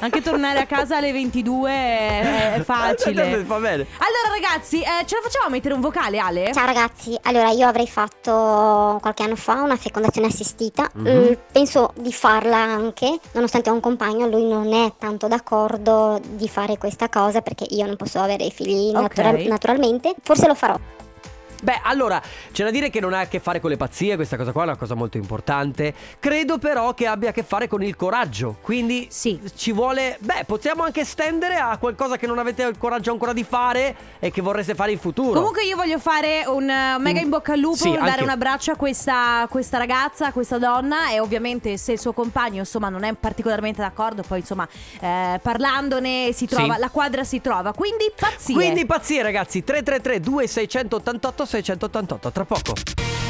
[0.00, 3.42] Anche tornare a casa alle 22 è, è facile.
[3.44, 3.86] Va bene.
[3.96, 6.52] Allora, ragazzi, eh, ce la facciamo a mettere un vocale, Ale?
[6.52, 11.08] Ciao ragazzi, allora io avrei fatto qualche anno fa una fecondazione assistita, Mhm.
[11.08, 16.46] Mm, penso di farla anche, nonostante ho un compagno, lui non è tanto d'accordo di
[16.48, 19.00] fare questa cosa perché io non posso avere figli Ok.
[19.16, 20.78] natura- naturalmente, forse lo farò.
[21.62, 22.20] Beh, allora,
[22.52, 24.62] c'è da dire che non ha a che fare con le pazzie, questa cosa qua
[24.62, 25.94] è una cosa molto importante.
[26.20, 28.56] Credo però che abbia a che fare con il coraggio.
[28.60, 29.40] Quindi Sì.
[29.56, 30.16] ci vuole.
[30.20, 34.30] Beh, possiamo anche stendere a qualcosa che non avete il coraggio ancora di fare e
[34.30, 35.32] che vorreste fare in futuro.
[35.38, 38.24] Comunque io voglio fare un eh, mega in bocca al lupo, Sì, dare anch'io.
[38.24, 42.58] un abbraccio a questa, questa ragazza, a questa donna e ovviamente se il suo compagno
[42.60, 44.66] insomma non è particolarmente d'accordo, poi insomma
[45.00, 46.80] eh, parlandone si trova, Sì.
[46.80, 48.54] la quadra si trova, quindi pazzie.
[48.54, 49.64] Quindi pazzie, ragazzi.
[49.64, 52.72] 333 2688 688 tra poco.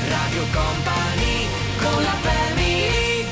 [0.08, 1.46] Radio Company
[1.80, 3.24] con la family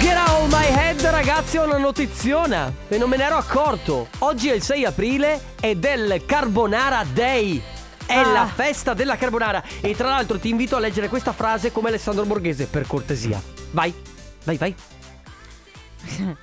[0.00, 4.08] Get out my head, ragazzi, ho una notiziona e non me ne ero accorto.
[4.20, 7.62] Oggi è il 6 aprile ed è il Carbonara Day.
[8.06, 8.30] È Ah.
[8.32, 9.62] la festa della carbonara.
[9.80, 13.40] E tra l'altro ti invito a leggere questa frase come Alessandro Borghese, per cortesia.
[13.70, 13.94] Vai,
[14.44, 14.74] vai, vai.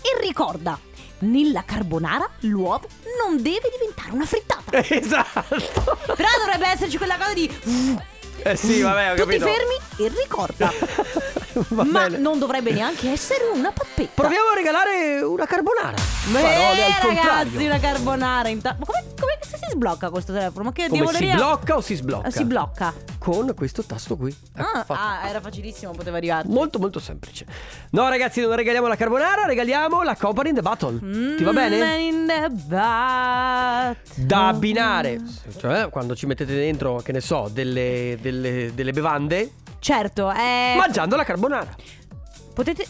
[0.00, 0.78] E ricorda,
[1.20, 2.86] nella carbonara l'uovo
[3.20, 4.56] non deve diventare una frittata.
[4.88, 5.98] Esatto.
[7.08, 7.98] Quella cosa di
[8.42, 9.46] Eh sì, vabbè, ho tutti capito.
[9.46, 10.70] fermi e ricorda.
[11.68, 12.18] Ma bene.
[12.18, 14.10] non dovrebbe neanche essere una pappetta.
[14.14, 15.96] Proviamo a regalare una carbonara.
[15.96, 17.64] Eh, Parole al ragazzi, contrario.
[17.64, 20.64] una carbonara in ta- Ma come, come se si sblocca questo telefono?
[20.64, 22.30] Ma che Come si diavoleria- blocca o si sblocca?
[22.30, 22.92] Si blocca.
[23.28, 24.34] Con questo tasto qui.
[24.56, 26.50] Ecco, Ah, ah, era facilissimo, poteva arrivarci.
[26.50, 27.44] Molto molto semplice.
[27.90, 30.98] No ragazzi, non regaliamo la carbonara, regaliamo la Company in the Battle.
[31.36, 31.98] Ti va Mm, bene?
[31.98, 35.20] in the bat- Da abbinare,
[35.58, 41.14] cioè quando ci mettete dentro, che ne so, delle, delle, delle bevande, Certo, eh, mangiando
[41.16, 41.74] la carbonara.
[42.54, 42.86] potete...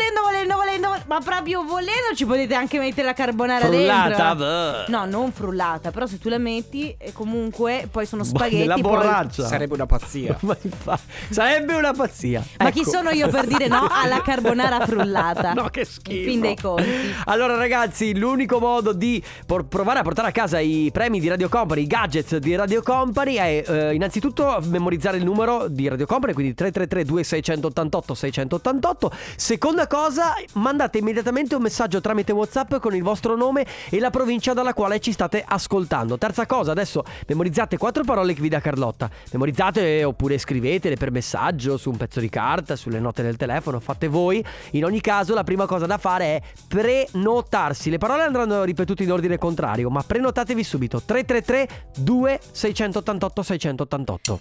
[0.00, 4.84] Volendo, volendo, volendo, ma proprio volendo ci potete anche mettere la carbonara Frullata, dentro.
[4.96, 9.46] No, non frullata, però se tu la metti e comunque poi sono spaghetti poi- borraccia.
[9.46, 10.38] Sarebbe una pazzia.
[11.28, 12.42] Sarebbe una pazzia.
[12.58, 12.88] Ma chi Ecco.
[12.90, 15.52] sono io per dire no alla carbonara frullata?
[15.52, 16.18] No, che schifo.
[16.18, 16.88] In fin dei conti.
[17.26, 21.50] Allora, ragazzi, l'unico modo di por- provare a portare a casa i premi di Radio
[21.50, 26.32] Company, i gadgets di Radio Company, è eh, innanzitutto memorizzare il numero di Radio Company,
[26.32, 29.10] quindi 333-2688-688.
[29.36, 34.52] Seconda cosa, mandate immediatamente un messaggio tramite WhatsApp con il vostro nome e la provincia
[34.52, 36.16] dalla quale ci state ascoltando.
[36.16, 39.10] Terza cosa, adesso memorizzate quattro parole che vi dà Carlotta.
[39.32, 44.06] Memorizzate oppure scrivetele per messaggio su un pezzo di carta, sulle note del telefono, fate
[44.06, 44.44] voi.
[44.72, 47.90] In ogni caso, la prima cosa da fare è prenotarsi.
[47.90, 51.02] Le parole andranno ripetute in ordine contrario, ma prenotatevi subito.
[51.04, 54.40] 333 2688 688.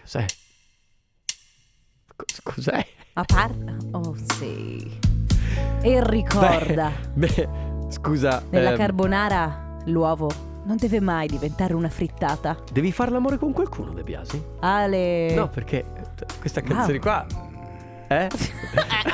[0.00, 0.24] Cos'è?
[2.26, 2.86] Cos- Cos'è?
[3.14, 3.76] A parte.
[3.92, 4.98] Oh sì.
[5.82, 7.48] E ricorda, Beh, beh,
[7.90, 8.42] scusa.
[8.50, 10.30] nella ehm, carbonara l'uovo
[10.64, 12.56] non deve mai diventare una frittata.
[12.72, 14.42] Devi fare l'amore con qualcuno, De Biasi?
[14.60, 15.34] Ale.
[15.34, 15.84] No, perché
[16.40, 16.70] questa Wow.
[16.70, 17.26] canzone qua.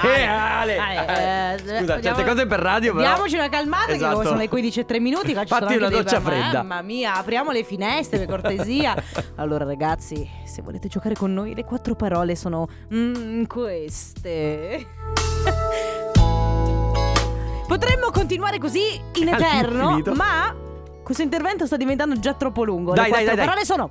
[0.02, 0.08] Eh?
[0.08, 0.78] eh, Ale!
[0.78, 3.04] Ale, eh, Scusa, andiamo- certe cose per radio, però.
[3.06, 4.20] Diamoci una calmata Esatto.
[4.20, 5.32] che sono le 15 e 3 minuti.
[5.34, 6.62] qua ci sono Fatti anche una dei- doccia fredda.
[6.62, 8.94] Mamma mia, apriamo le finestre per cortesia.
[9.36, 14.86] allora, ragazzi, se volete giocare con noi, le quattro parole sono mm, queste.
[17.66, 20.14] Potremmo continuare così in eterno, All'infinito.
[20.14, 20.54] ma
[21.04, 22.94] questo intervento sta diventando già troppo lungo.
[22.94, 23.46] Dai, le dai, quattro dai, dai.
[23.46, 23.90] parole sono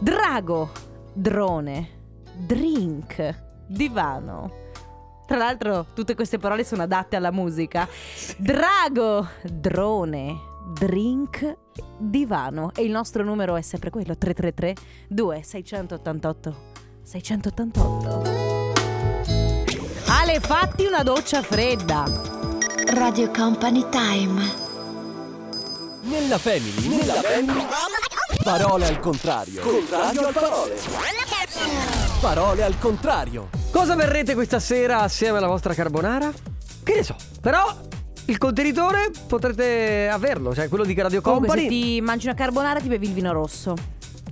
[0.00, 0.70] drago,
[1.12, 1.88] drone,
[2.34, 3.34] drink,
[3.70, 4.68] divano.
[5.26, 7.88] Tra l'altro, tutte queste parole sono adatte alla musica.
[8.36, 10.36] Drago, drone,
[10.74, 11.56] drink,
[11.96, 12.72] divano.
[12.74, 14.74] E il nostro numero è sempre quello: 333
[15.08, 16.56] 2688
[17.02, 18.72] 688.
[20.08, 22.04] Ale, fatti una doccia fredda.
[22.92, 24.68] Radio Company Time.
[26.02, 27.66] Nella family, nella family.
[28.42, 29.60] Parole al contrario.
[29.60, 30.76] Contrario al parole.
[32.20, 33.59] Parole al contrario.
[33.70, 36.30] Cosa verrete questa sera assieme alla vostra carbonara?
[36.82, 37.14] Che ne so.
[37.40, 37.74] Però
[38.26, 42.88] il contenitore potrete averlo, cioè quello di Radio Comunque, se ti mangi una carbonara, ti
[42.88, 43.74] bevi il vino rosso.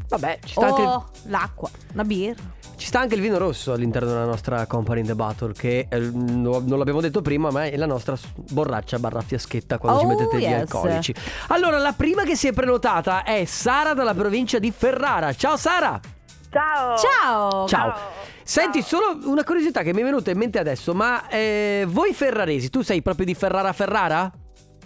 [0.08, 2.34] Vabbè, ci sta, anche, O l'acqua, una birra.
[2.76, 5.98] ci sta anche il vino rosso all'interno della nostra Company in the Battle, che eh,
[5.98, 8.16] no- non l'abbiamo detto prima, ma è la nostra
[8.50, 10.60] borraccia barra fiaschetta quando ci Oh, mettete gli yes.
[10.62, 11.14] alcolici.
[11.48, 15.32] Allora, la prima che si è prenotata è Sara dalla provincia di Ferrara.
[15.34, 16.00] Ciao Sara!
[16.50, 16.96] Ciao.
[16.96, 17.66] Ciao!
[17.68, 17.94] Ciao.
[18.42, 22.70] Senti, solo una curiosità che mi è venuta in mente adesso, ma eh, voi ferraresi,
[22.70, 24.32] tu sei proprio di Ferrara Ferrara?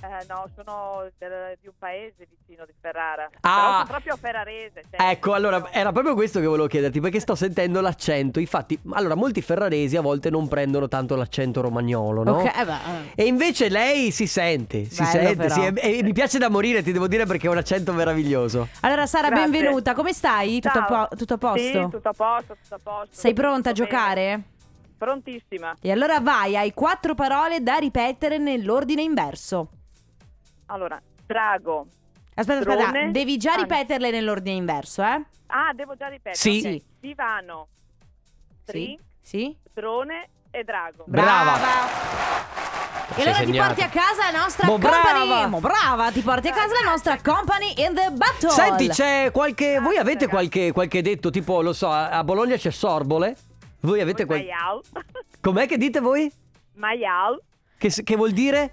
[0.04, 3.30] Eh, no, sono del- di un paese vicino di Ferrara.
[3.42, 3.54] Ah.
[3.60, 4.82] Però sono proprio ferrarese.
[4.90, 8.40] cioè, Ecco, allora era proprio questo che volevo chiederti perché sto sentendo l'accento.
[8.40, 12.32] Infatti, allora molti ferraresi a volte non prendono tanto l'accento romagnolo, no?
[12.40, 13.22] Ok, eh beh, eh.
[13.22, 15.54] E invece lei si sente, si Bello, sente, però.
[15.54, 18.68] sì, e, e mi piace da morire, ti devo dire perché è un accento meraviglioso.
[18.80, 19.48] Allora, Sara, Grazie.
[19.50, 19.94] benvenuta.
[19.94, 20.60] Come stai?
[20.60, 21.58] Tutto a, po- tutto a posto?
[21.58, 23.08] Sì, tutto a posto, tutto a posto.
[23.12, 23.96] Sei pronta a Tutto bene.
[23.98, 24.42] giocare?
[24.98, 25.76] Prontissima.
[25.80, 29.68] E allora vai, hai quattro parole da ripetere nell'ordine inverso.
[30.72, 31.86] Allora, drago.
[32.34, 33.10] Aspetta, aspetta, Drone.
[33.10, 35.22] devi già Ah, ripeterle nell'ordine inverso, eh?
[35.48, 36.34] Ah, devo già ripetere.
[36.34, 36.62] Sì.
[36.76, 36.82] Ok.
[37.00, 37.68] Divano,
[38.64, 39.54] drink, Sì?
[39.74, 41.04] drone e drago.
[41.06, 41.56] Brava.
[43.14, 43.66] E Sei allora ti segnata.
[43.66, 45.02] porti a casa la nostra Mo company.
[45.26, 45.46] brava.
[45.48, 48.48] Mo brava, ti porti a casa la nostra company in the battle.
[48.48, 49.78] Senti, c'è qualche.
[49.80, 53.36] Voi avete qualche, qualche detto, tipo, lo so, a Bologna c'è sorbole?
[53.80, 54.38] Voi avete qual...
[54.38, 54.80] Maial.
[55.40, 56.32] Com'è che dite voi?
[56.76, 57.38] Maial.
[57.76, 58.70] Che, che vuol dire?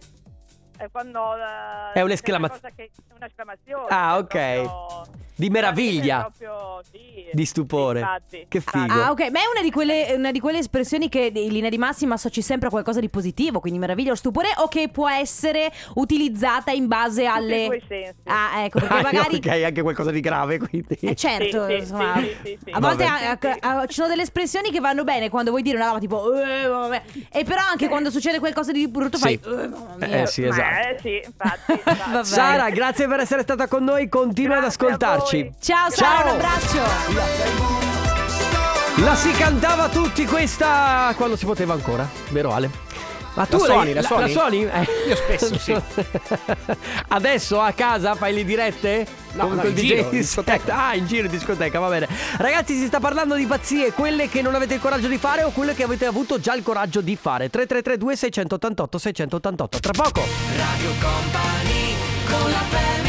[0.79, 1.35] È quando...
[1.35, 3.85] eh, È un'esclamaz- c'è una cosa che- un'esclamazione.
[3.89, 4.27] Ah, è ok.
[4.63, 5.05] proprio-
[5.39, 6.17] Di meraviglia.
[6.17, 7.99] È proprio, sì, Di stupore.
[8.01, 8.91] infatti, Che figo.
[8.93, 11.77] Ah, ok, ma è una di, quelle, una di quelle espressioni che in linea di
[11.77, 15.71] massima associ sempre a qualcosa di positivo, quindi meraviglia o stupore, o che può essere
[15.93, 17.81] utilizzata in base Tutti alle.
[17.87, 18.15] sensi.
[18.25, 19.35] Ah, ecco, perché Ah, magari.
[19.37, 20.97] ok, anche qualcosa di grave, quindi.
[20.99, 24.09] Eh, certo, Sì, sì, insomma, sì, sì, sì, a volte a- a- a- ci sono
[24.09, 27.61] delle espressioni che vanno bene quando vuoi dire una roba tipo "Eh, vabbè", e però
[27.61, 29.23] anche quando succede qualcosa di brutto Sì.
[29.23, 29.69] fai "Eh,
[30.05, 30.21] mia".
[30.23, 30.87] Eh, sì, esatto.
[30.89, 31.79] eh, sì, infatti.
[32.27, 34.09] Sara, grazie per essere stata con noi.
[34.09, 35.28] Continua ad Grazie a ascoltarci.
[35.31, 35.51] Voi.
[35.61, 36.23] Ciao Sara, Ciao.
[36.23, 37.87] un abbraccio.
[39.03, 42.87] La si cantava tutti questa quando si poteva ancora, vero Ale?
[43.35, 44.31] Ma tu La suoni, la suoni?
[44.31, 44.63] suoni?
[44.65, 44.87] Eh.
[45.07, 45.73] Io spesso, sì.
[47.09, 49.07] Adesso a casa fai le dirette?
[49.33, 50.75] No, Con no, in DJ giro, discoteca.
[50.89, 52.07] Ah, in giro in discoteca, va bene.
[52.37, 55.51] Ragazzi, si sta parlando di pazzie, quelle che non avete il coraggio di fare o
[55.51, 57.49] quelle che avete avuto già il coraggio di fare.
[57.49, 59.79] 3332 688 688.
[59.79, 60.21] Tra poco.
[60.57, 61.95] Radio Company
[62.27, 63.08] con la family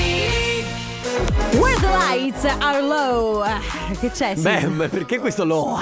[1.58, 3.40] Where's the Lights are low.
[3.42, 3.58] Ah,
[3.98, 4.34] Che c'è?
[4.36, 4.42] Sì.
[4.42, 5.78] Beh, ma perché questo lo...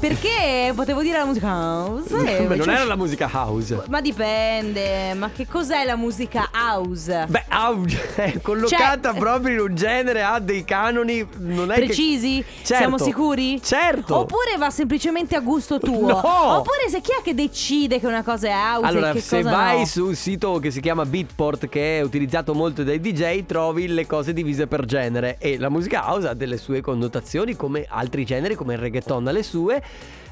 [0.00, 2.14] Perché potevo dire la musica house?
[2.14, 3.82] eh, Ma non cioè- era la musica house.
[3.88, 7.26] Ma dipende, ma che cos'è la musica house?
[7.28, 11.26] Beh, house è collocata Cioè- proprio in un genere, ha dei canoni.
[11.38, 12.42] Non è Precisi?
[12.42, 12.64] Che...
[12.64, 12.74] Certo.
[12.76, 13.60] Siamo sicuri?
[13.62, 14.16] Certo.
[14.16, 16.08] Oppure va semplicemente a gusto tuo?
[16.08, 16.16] No.
[16.56, 19.84] Oppure se chi è che decide che una cosa è house Allora, se vai no?
[19.86, 24.06] su un sito che si chiama Beatport, che è utilizzato molto dai DJ, trovi le
[24.06, 25.36] cose divise per genere.
[25.38, 29.32] E la musica house ha delle sue connotazioni, come altri generi, come il reggaeton ha
[29.32, 29.82] le sue,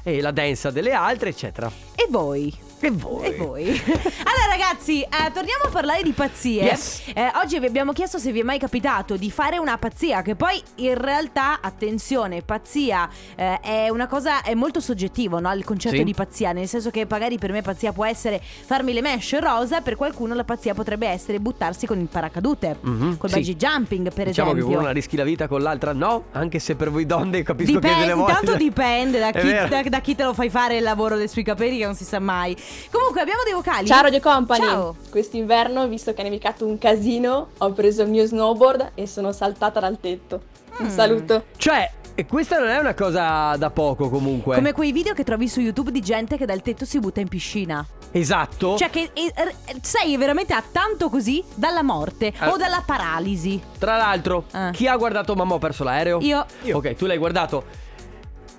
[0.01, 1.71] e la dance ha delle altre, eccetera.
[1.95, 2.51] E voi?
[2.81, 3.25] E voi?
[3.25, 3.63] E voi?
[3.71, 6.63] allora ragazzi, eh, torniamo a parlare di pazzie.
[6.63, 7.03] Yes.
[7.15, 10.35] Eh, oggi vi abbiamo chiesto se vi è mai capitato di fare una pazzia, che
[10.35, 15.51] poi in realtà, attenzione, pazzia eh, è una cosa, è molto soggettivo, no?
[15.53, 16.03] Il concetto Sì.
[16.03, 19.81] di pazzia, nel senso che magari per me pazzia può essere farmi le mesh rosa,
[19.81, 23.35] per qualcuno la pazzia potrebbe essere buttarsi con il paracadute, Mhm, col sì.
[23.35, 24.75] bungee jumping per Diciamo che esempio.
[24.77, 27.79] con una rischi la vita, con l'altra no, anche se per voi donne capisco che
[27.79, 28.31] Dipende, delle volte...
[28.33, 31.43] intanto dipende da chi, da, da chi te lo fai fare il lavoro dei sui
[31.43, 32.55] capelli che non si sa mai.
[32.91, 33.85] Comunque abbiamo dei vocali.
[33.87, 34.65] Ciao Radio Company!
[34.65, 34.95] Ciao.
[35.09, 39.79] Quest'inverno, visto che ha nevicato un casino, ho preso il mio snowboard e sono saltata
[39.79, 40.41] dal tetto.
[40.77, 40.89] Un Mm.
[40.89, 41.45] saluto!
[41.57, 44.55] Cioè, e questa non è una cosa da poco comunque.
[44.55, 47.27] Come quei video che trovi su YouTube di gente che dal tetto si butta in
[47.27, 47.85] piscina.
[48.11, 48.77] Esatto.
[48.77, 52.47] Cioè che eh, eh, sei veramente a tanto così dalla morte Eh.
[52.47, 53.61] o dalla paralisi.
[53.77, 54.69] Tra l'altro, Eh.
[54.71, 56.19] chi ha guardato Mamma ho perso l'aereo?
[56.21, 56.45] Io.
[56.71, 57.83] Ok, tu l'hai guardato.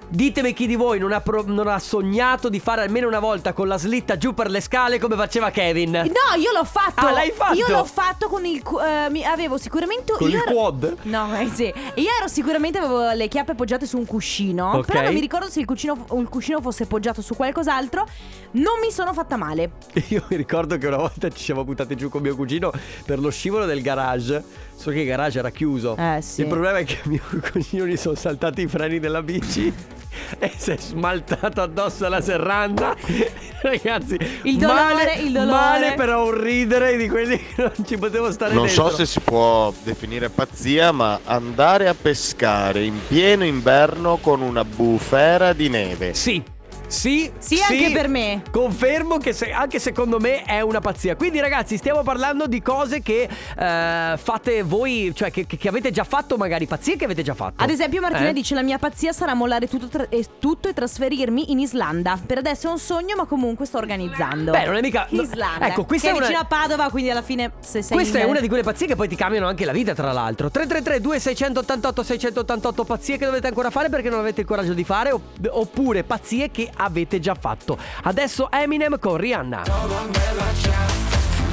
[0.08, 3.52] Ditemi chi di voi non ha, pro- non ha sognato di fare almeno una volta
[3.52, 5.90] con la slitta giù per le scale come faceva Kevin.
[5.90, 7.06] No, io l'ho fatto.
[7.06, 7.54] Ah, l'hai fatto?
[7.56, 8.62] Io l'ho fatto con il.
[8.86, 10.12] eh, mi- avevo sicuramente.
[10.12, 10.96] Con io il ero- quad?
[11.02, 11.64] No, eh, sì.
[11.64, 14.70] Io ero sicuramente avevo le chiappe appoggiate su un cuscino.
[14.76, 14.86] Ok.
[14.86, 18.06] Però non mi ricordo se il cuscino, il cuscino fosse poggiato su qualcos'altro.
[18.52, 19.72] Non mi sono fatta male.
[20.08, 22.70] Io mi ricordo che una volta ci siamo buttati giù con mio cugino
[23.04, 24.42] per lo scivolo del garage.
[24.76, 25.96] Solo che il garage era chiuso.
[25.96, 26.42] Eh, sì.
[26.42, 29.72] Il problema è che a mio cugino gli sono saltati i freni della bici.
[30.38, 32.96] E si è smaltato addosso alla serranda.
[33.60, 35.50] Ragazzi, Il dolore, male, il dolore.
[35.50, 38.88] Male, però un ridere di quelli che non ci potevo stare Non dentro.
[38.88, 44.64] so se si può definire pazzia, ma andare a pescare in pieno inverno con una
[44.64, 46.14] bufera di neve.
[46.14, 46.42] Sì.
[46.88, 48.42] Sì, Sì, anche per me.
[48.50, 51.16] Confermo che se- anche secondo me è una pazzia.
[51.16, 56.04] Quindi, ragazzi, stiamo parlando di cose che eh, fate voi, cioè che, che- avete già
[56.04, 57.62] fatto, magari pazzie che avete già fatto.
[57.62, 58.32] Ad esempio, Martina Eh?
[58.32, 62.18] dice: La mia pazzia sarà mollare tutto, tra- e, tutto e trasferirmi in Islanda.
[62.24, 64.52] Per adesso è un sogno, ma comunque sto organizzando.
[64.52, 65.66] Beh, non è mica- no, Islanda.
[65.66, 67.96] ecco, questa che è è una- vicino a Padova, quindi alla fine, se sei.
[67.96, 70.12] Questa in- è una di quelle pazzie che poi ti cambiano anche la vita, tra
[70.12, 70.50] l'altro.
[70.50, 75.10] 333 2688 688 pazzie che dovete ancora fare perché non avete il coraggio di fare
[75.10, 77.78] opp- oppure pazzie che avete già fatto.
[78.04, 79.62] Adesso Eminem con Rihanna.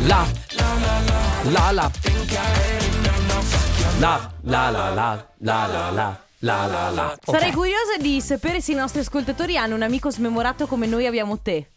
[0.06, 0.26] La
[1.46, 1.92] la la
[4.00, 7.56] La la la la la la la la la la Sarei Ok.
[7.56, 11.70] curiosa di sapere se i nostri ascoltatori hanno un amico smemorato come noi abbiamo te.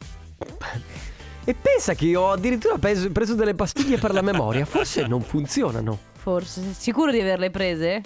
[1.45, 4.65] E pensa che io ho addirittura preso, preso delle pastiglie per la memoria.
[4.65, 5.97] Forse non funzionano.
[6.21, 6.75] Forse.
[6.77, 8.03] Sicuro di averle prese?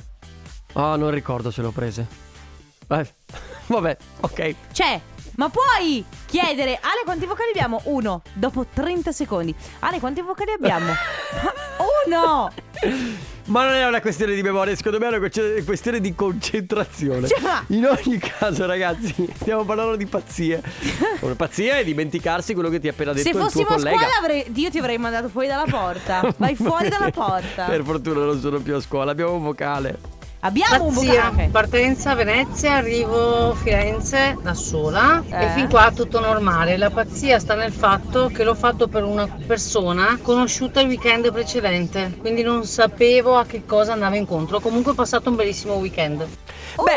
[0.75, 2.07] Oh, non ricordo se l'ho prese.
[2.89, 3.15] Eh,
[3.69, 4.55] vabbè, ok.
[4.73, 5.01] C'è.
[5.37, 7.81] Ma puoi chiedere Ale quanti vocali abbiamo?
[7.85, 8.23] Uno.
[8.33, 9.55] Dopo 30 secondi.
[9.81, 10.93] Ale quanti vocali abbiamo?
[12.07, 12.53] Uno.
[13.47, 15.19] Ma non è una questione di memoria, secondo me è una
[15.65, 17.27] questione- di concentrazione.
[17.27, 20.63] Cioè, ma- In ogni caso, ragazzi, stiamo parlando di pazzie.
[21.21, 23.75] Una pazzia è dimenticarsi quello che ti ha appena detto Se il tuo fossimo a
[23.75, 23.97] collega.
[23.97, 26.33] scuola avrei- io ti avrei mandato fuori dalla porta.
[26.37, 27.65] Vai fuori dalla porta.
[27.65, 29.99] Per fortuna non sono più a scuola, abbiamo un vocale.
[30.43, 31.49] Abbiamo un Pazzia, vocale.
[31.53, 35.45] partenza Venezia, arrivo Firenze da sola Eh.
[35.45, 36.79] e fin qua tutto normale.
[36.79, 42.17] La pazzia sta nel fatto che l'ho fatto per una persona conosciuta il weekend precedente,
[42.21, 44.61] quindi non sapevo a che cosa andavo incontro.
[44.61, 46.27] Comunque ho passato un bellissimo weekend.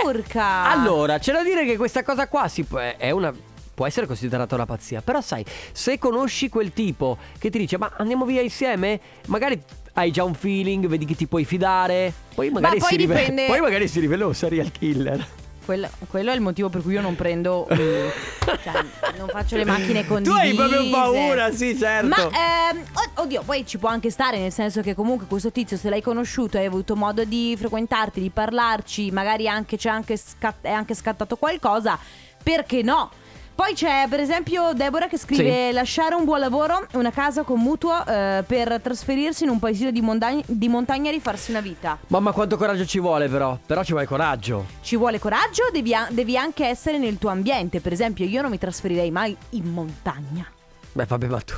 [0.06, 0.70] Urca.
[0.70, 3.34] Allora, c'è da dire che questa cosa qua si può, è una.
[3.74, 7.92] Può essere considerata una pazzia, però sai, se conosci quel tipo che ti dice ma
[7.98, 9.60] andiamo via insieme, magari
[9.94, 13.46] hai già un feeling, vedi che ti puoi fidare, poi magari, poi si, rive- dipende-
[13.48, 15.26] poi magari si rivela un serial killer.
[15.66, 17.68] Quello, quello è il motivo per cui io non prendo.
[17.70, 18.12] eh,
[18.64, 18.84] cioè,
[19.18, 20.42] non faccio le macchine Tu condivise.
[20.42, 22.08] hai proprio paura, sì, certo.
[22.08, 25.78] Ma ehm, od- oddio, poi ci può anche stare, nel senso che comunque questo tizio,
[25.78, 30.66] se l'hai conosciuto, hai avuto modo di frequentarti, di parlarci, magari anche c'è anche scat-
[30.66, 31.98] è anche scattato qualcosa,
[32.44, 33.10] perché no?
[33.56, 38.04] Poi c'è per esempio Deborah che scrive lasciare un buon lavoro, una casa con mutuo
[38.06, 41.98] eh, per trasferirsi in un paesino di, montagna, di montagna e rifarsi una vita.
[42.08, 44.66] Mamma quanto coraggio ci vuole però, però ci vuole coraggio.
[44.82, 47.80] Ci vuole coraggio, devi, a- devi anche essere nel tuo ambiente.
[47.80, 50.46] Per esempio, io non mi trasferirei mai in montagna.
[50.92, 51.54] Beh vabbè ma tu,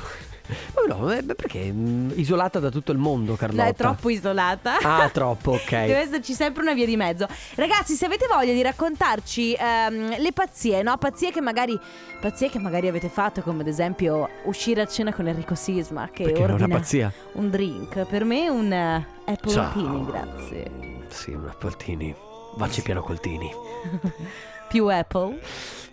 [0.74, 3.64] Ma no, eh, beh, perché mm, isolata da tutto il mondo, Carlotta?
[3.64, 4.78] No, è troppo isolata.
[4.78, 5.70] Ah, troppo, ok.
[5.86, 7.26] Deve esserci sempre una via di mezzo.
[7.54, 10.96] Ragazzi, se avete voglia di raccontarci ehm, le pazzie, no?
[10.98, 11.78] Pazzie che magari
[12.20, 16.24] pazzie che magari avete fatto, come ad esempio uscire a cena con Enrico Sisma che
[16.24, 17.12] Perché è una pazzia.
[17.32, 18.04] un drink.
[18.06, 19.62] Per me un eh, Apple Ciao.
[19.62, 20.70] Martini, grazie.
[21.08, 22.14] Sì, una Poltini.
[22.56, 23.50] Vacci piano coltini.
[24.68, 25.38] Più Apple.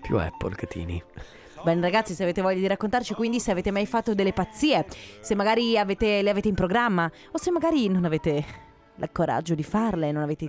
[0.01, 1.01] Più Apple che tini.
[1.63, 4.85] Bene ragazzi, se avete voglia di raccontarci quindi se avete mai fatto delle pazzie,
[5.21, 8.45] se magari avete- le avete in programma o se magari non avete
[8.97, 10.43] il coraggio di farle, non avete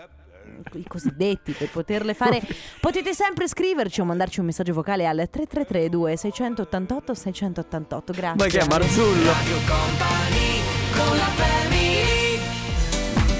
[0.74, 2.40] i- cosiddetti per poterle fare,
[2.80, 8.12] potete sempre scriverci o mandarci un messaggio vocale al 333 2688 688.
[8.12, 8.36] Grazie.
[8.36, 9.32] Ma che è Marzullo?
[10.96, 12.38] con la family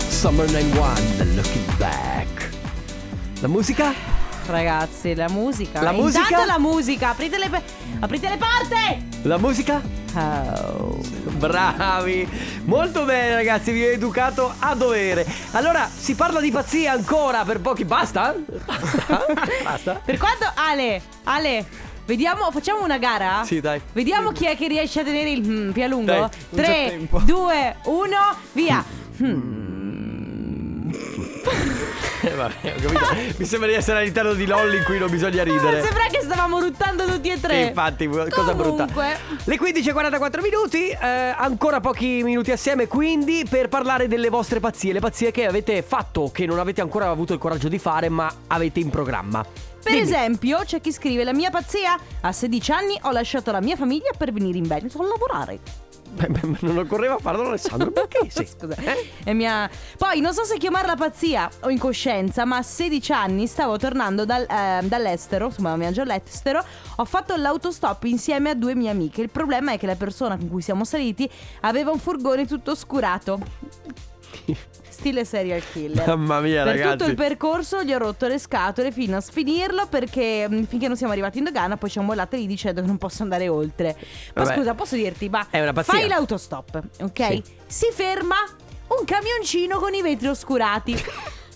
[0.08, 2.48] Summer 91, The Looking Back.
[3.40, 4.13] La musica?
[4.46, 5.80] Ragazzi, la musica.
[5.80, 6.44] La Intanto musica?
[6.44, 7.62] la musica, aprite le,
[8.00, 9.07] aprite le porte!
[9.22, 9.80] La musica?
[10.16, 11.00] Oh.
[11.38, 12.28] Bravi!
[12.64, 15.26] Molto bene ragazzi, vi ho educato a dovere.
[15.52, 17.85] Allora, si parla di pazzia ancora per pochi...
[17.85, 18.35] Basta?
[18.64, 19.24] Basta?
[19.64, 20.00] Basta?
[20.04, 21.64] Per quanto Ale, Ale,
[22.04, 23.42] vediamo, facciamo una gara?
[23.44, 23.80] Sì, dai.
[23.92, 26.04] Vediamo chi è che riesce a tenere il mm, più a lungo.
[26.04, 27.18] Dai, non c'è 3, tempo.
[27.20, 28.16] 2, 1,
[28.52, 28.85] via.
[29.18, 29.72] Eh,
[32.30, 33.34] vabbè, ho capito.
[33.37, 35.82] Mi sembra di essere all'interno di LOL in cui non bisogna ridere.
[35.82, 37.62] Sembra che stavamo ruttando tutti e tre.
[37.66, 38.87] Infatti, cosa brutta.
[39.44, 40.96] Le 15.44 minuti, eh,
[41.37, 46.30] ancora pochi minuti assieme quindi per parlare delle vostre pazzie, le pazzie che avete fatto,
[46.32, 49.42] che non avete ancora avuto il coraggio di fare, ma avete in programma.
[49.42, 50.02] Per Dimmi.
[50.02, 54.10] esempio, c'è chi scrive: La mia pazzia, a 16 anni ho lasciato la mia famiglia
[54.16, 55.84] per venire in Veneto a lavorare.
[56.14, 58.29] Beh, beh, non occorreva farlo Alessandro, perché?
[58.31, 58.46] Sì.
[58.46, 58.77] Scusa.
[59.22, 59.68] È mia...
[59.98, 64.46] Poi non so se chiamarla pazzia o incoscienza, ma a 16 anni stavo tornando dal-
[64.48, 66.64] eh, dall'estero, insomma, un viaggio all'estero.
[66.96, 69.22] Ho fatto l'autostop insieme a due mie amiche.
[69.22, 71.29] Il problema è che la persona con cui siamo saliti
[71.61, 73.40] aveva un furgone tutto oscurato.
[74.88, 76.07] Stile serial killer.
[76.07, 76.97] Mamma mia, per ragazzi.
[76.99, 80.97] tutto il percorso gli ho rotto le scatole fino a sfinirlo perché mh, finché non
[80.97, 83.97] siamo arrivati in dogana poi ci hanno mollate lì dicendo che non posso andare oltre.
[84.35, 84.57] Ma Vabbè.
[84.57, 85.92] scusa, posso dirti, ma È una pazzia.
[85.94, 87.25] fai l'autostop, ok?
[87.31, 87.42] Sì.
[87.66, 88.37] Si ferma
[88.87, 90.94] un camioncino con i vetri oscurati.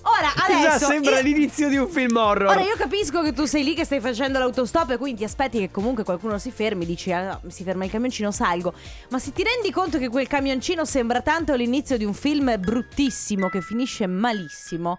[0.02, 2.48] Ora, adesso sembra io- l'inizio di un film horror.
[2.50, 5.58] Ora io capisco che tu sei lì che stai facendo l'autostop e quindi ti aspetti
[5.58, 8.72] che comunque qualcuno si fermi, dici "Ah, si ferma il camioncino, salgo.
[9.10, 13.48] Ma se ti rendi conto che quel camioncino sembra tanto l'inizio di un film bruttissimo
[13.48, 14.90] che finisce malissimo,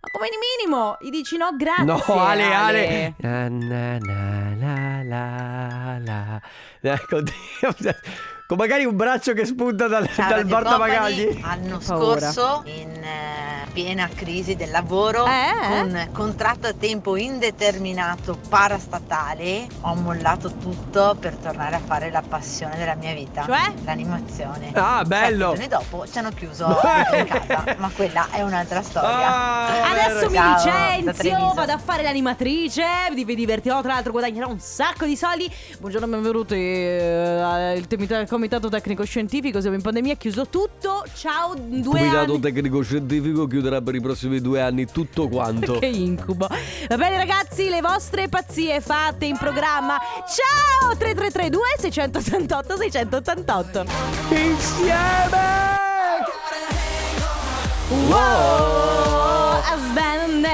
[0.00, 1.84] ma come minimo gli dici no grazie.
[1.84, 3.14] No, Ale, Ale.
[3.18, 6.40] Na, na, na, la, la, la.
[6.84, 7.94] Eh,
[8.46, 11.40] con, magari un braccio che spunta dal, Ciao, dal portabagagli.
[11.40, 15.66] L'anno scorso, in eh, piena crisi del lavoro, Eh?
[15.66, 22.76] con contratto a tempo indeterminato parastatale, ho mollato tutto per tornare a fare la passione
[22.76, 23.72] della mia vita, Cioè?
[23.84, 24.70] l'animazione.
[24.74, 25.52] Ah, bello.
[25.56, 26.66] Sette giorni dopo ci hanno chiuso
[27.16, 29.26] in casa, ma quella è un'altra storia.
[29.26, 34.48] Ah, Adesso mi Ciao, da licenzio, vado a fare l'animatrice, vi divertirò, tra l'altro guadagnerò
[34.48, 35.50] un sacco di soldi.
[35.80, 41.04] Buongiorno, benvenuti eh, al temita- comitato tecnico scientifico, siamo in pandemia, chiuso tutto.
[41.14, 42.40] Ciao, due Comitato anni.
[42.40, 45.78] tecnico scientifico chiuderà per i prossimi due anni tutto quanto.
[45.84, 46.48] Che incubo.
[46.48, 49.98] Va bene ragazzi, le vostre pazzie fatte in programma.
[50.26, 53.84] Ciao 3332 688 688.
[54.30, 55.82] Insieme!
[58.08, 59.60] Wow.
[59.72, 60.44] Husband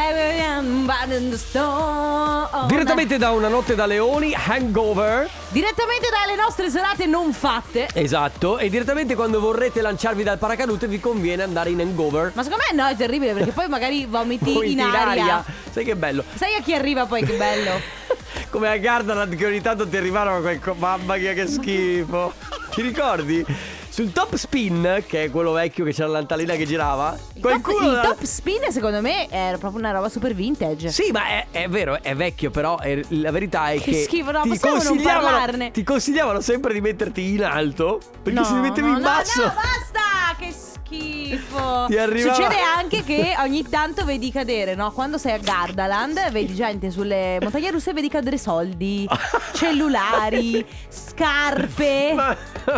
[0.90, 2.66] bad in the storm.
[2.66, 5.31] Direttamente da una notte da leoni, hangover.
[5.50, 7.87] Direttamente dalle nostre serate non fatte.
[7.94, 12.33] Esatto, e direttamente quando vorrete lanciarvi dal paracadute vi conviene andare in hangover.
[12.35, 15.44] Ma secondo me no, è terribile perché poi magari vomiti Vomiti in aria.
[15.70, 16.24] Sai che bello?
[16.35, 17.81] Sai a chi arriva poi che bello?
[18.50, 22.33] Come a Gardaland che ogni tanto ti arrivano quel co- mamma mia che schifo.
[22.74, 23.46] Ti ricordi?
[23.90, 28.22] Sul top spin, che è quello vecchio che c'era l'altalena che girava, qualcuno il top
[28.22, 30.90] spin secondo me era proprio una roba super vintage.
[30.90, 34.03] Sì, ma è, è vero, è vecchio, però è- la verità è Che che.
[34.05, 35.70] schifo, no, ti possiamo non parlarne.
[35.72, 38.00] Ti consigliavano sempre di metterti in alto.
[38.22, 39.40] Perché No, se ti mettevi no, in no, basso.
[39.42, 40.37] No, basta!
[40.38, 40.69] Che schifo!
[40.98, 44.90] Ti arrivava- Succede anche che ogni tanto vedi cadere, no?
[44.90, 49.09] Quando sei a Gardaland, vedi gente sulle montagne russe vedi cadere soldi,
[49.55, 52.14] cellulari, scarpe.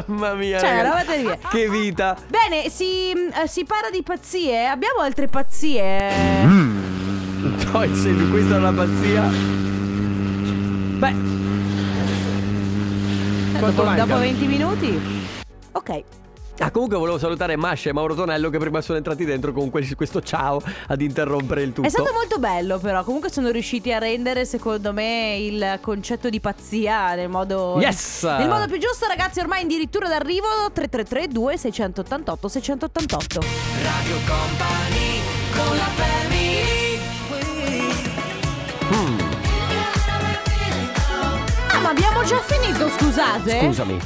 [0.07, 0.59] Mamma mia.
[0.61, 1.23] Cioè, una ragazzi.
[1.23, 1.39] roba terribile.
[1.51, 2.17] Che vita.
[2.29, 4.67] Bene, si, eh, si parla di pazzie.
[4.67, 6.13] Abbiamo altre pazzie.
[7.71, 9.23] Poi se questa è una pazzia.
[10.99, 11.15] Beh.
[13.59, 14.05] Quanto Dopo, manca?
[14.05, 15.01] dopo 20 minuti.
[15.73, 16.03] Ok.
[16.59, 19.97] Ah, comunque volevo salutare Mascia e Mauro Tonello che prima sono entrati dentro con quel-
[19.97, 21.87] questo ciao ad interrompere il tutto.
[21.87, 26.39] È stato molto bello però, comunque sono riusciti a rendere secondo me il concetto di
[26.41, 28.23] pazzia nel modo Yes!
[28.25, 33.41] Nel modo più giusto ragazzi, ormai addirittura d'arrivo 333 2688 688.
[33.83, 35.21] Radio Company
[35.57, 36.61] con la family
[41.69, 43.61] Ah, ma abbiamo già finito, scusate?
[43.61, 43.99] Scusami.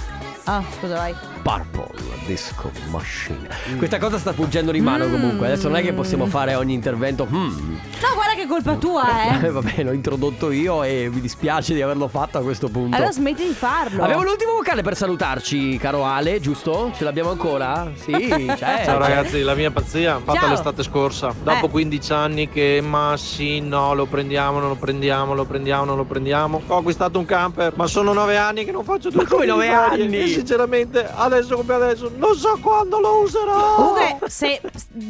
[0.48, 1.12] Ah, scusa, vai.
[1.42, 1.88] Purple
[2.24, 3.48] Disco Machine.
[3.78, 5.46] Questa cosa sta fuggendo di mano comunque.
[5.46, 7.24] Adesso non è che possiamo fare ogni intervento.
[7.28, 7.74] Hmm.
[8.00, 9.46] No, guarda che colpa tua, eh.
[9.46, 12.94] Eh, vabbè, l'ho introdotto io e mi dispiace di averlo fatto a questo punto.
[12.96, 14.02] Allora smetti di farlo.
[14.04, 16.92] Abbiamo l'ultimo vocale per salutarci, caro Ale, giusto?
[16.96, 17.90] Ce l'abbiamo ancora?
[17.94, 18.12] Sì,
[18.56, 18.82] c'è.
[18.84, 20.50] Ciao ragazzi, la mia pazzia fatta Ciao.
[20.50, 21.32] l'estate scorsa.
[21.42, 21.70] Dopo Eh.
[21.70, 26.04] 15 anni che ma sì, no, lo prendiamo, non lo prendiamo, lo prendiamo, non lo
[26.04, 26.62] prendiamo.
[26.66, 29.62] Ho acquistato un camper, ma sono 9 anni che non faccio due Ma come giorni
[29.64, 30.04] di nove ferie.
[30.04, 30.35] anni?
[30.36, 33.74] Sinceramente, adesso come adesso, non so quando lo userò.
[33.74, 34.60] Comunque, se,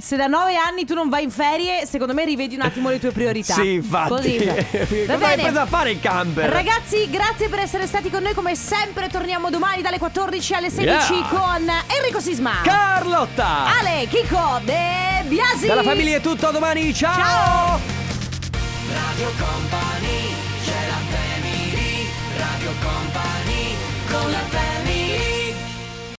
[0.01, 2.99] se da nove anni tu non vai in ferie, secondo me rivedi un attimo le
[3.01, 3.55] tue priorità.
[3.55, 4.09] Sì, infatti.
[4.11, 4.45] Così.
[4.45, 5.43] Va Cosa hai bene.
[5.43, 6.49] preso a fare il camper?
[6.51, 8.35] Ragazzi, grazie per essere stati con noi.
[8.35, 11.29] Come sempre, torniamo domani dalle 14 alle 16 Yeah.
[11.29, 11.68] con
[11.99, 13.66] Enrico Sisma, Carlotta!
[13.81, 15.66] Ale, Chico, De Biasi.
[15.66, 17.14] Dalla famiglia è tutto, a domani, ciao!
[17.14, 17.81] Ciao!
[18.93, 22.07] Radio Company c'è la family
[22.39, 23.74] Radio Company
[24.09, 24.66] con la family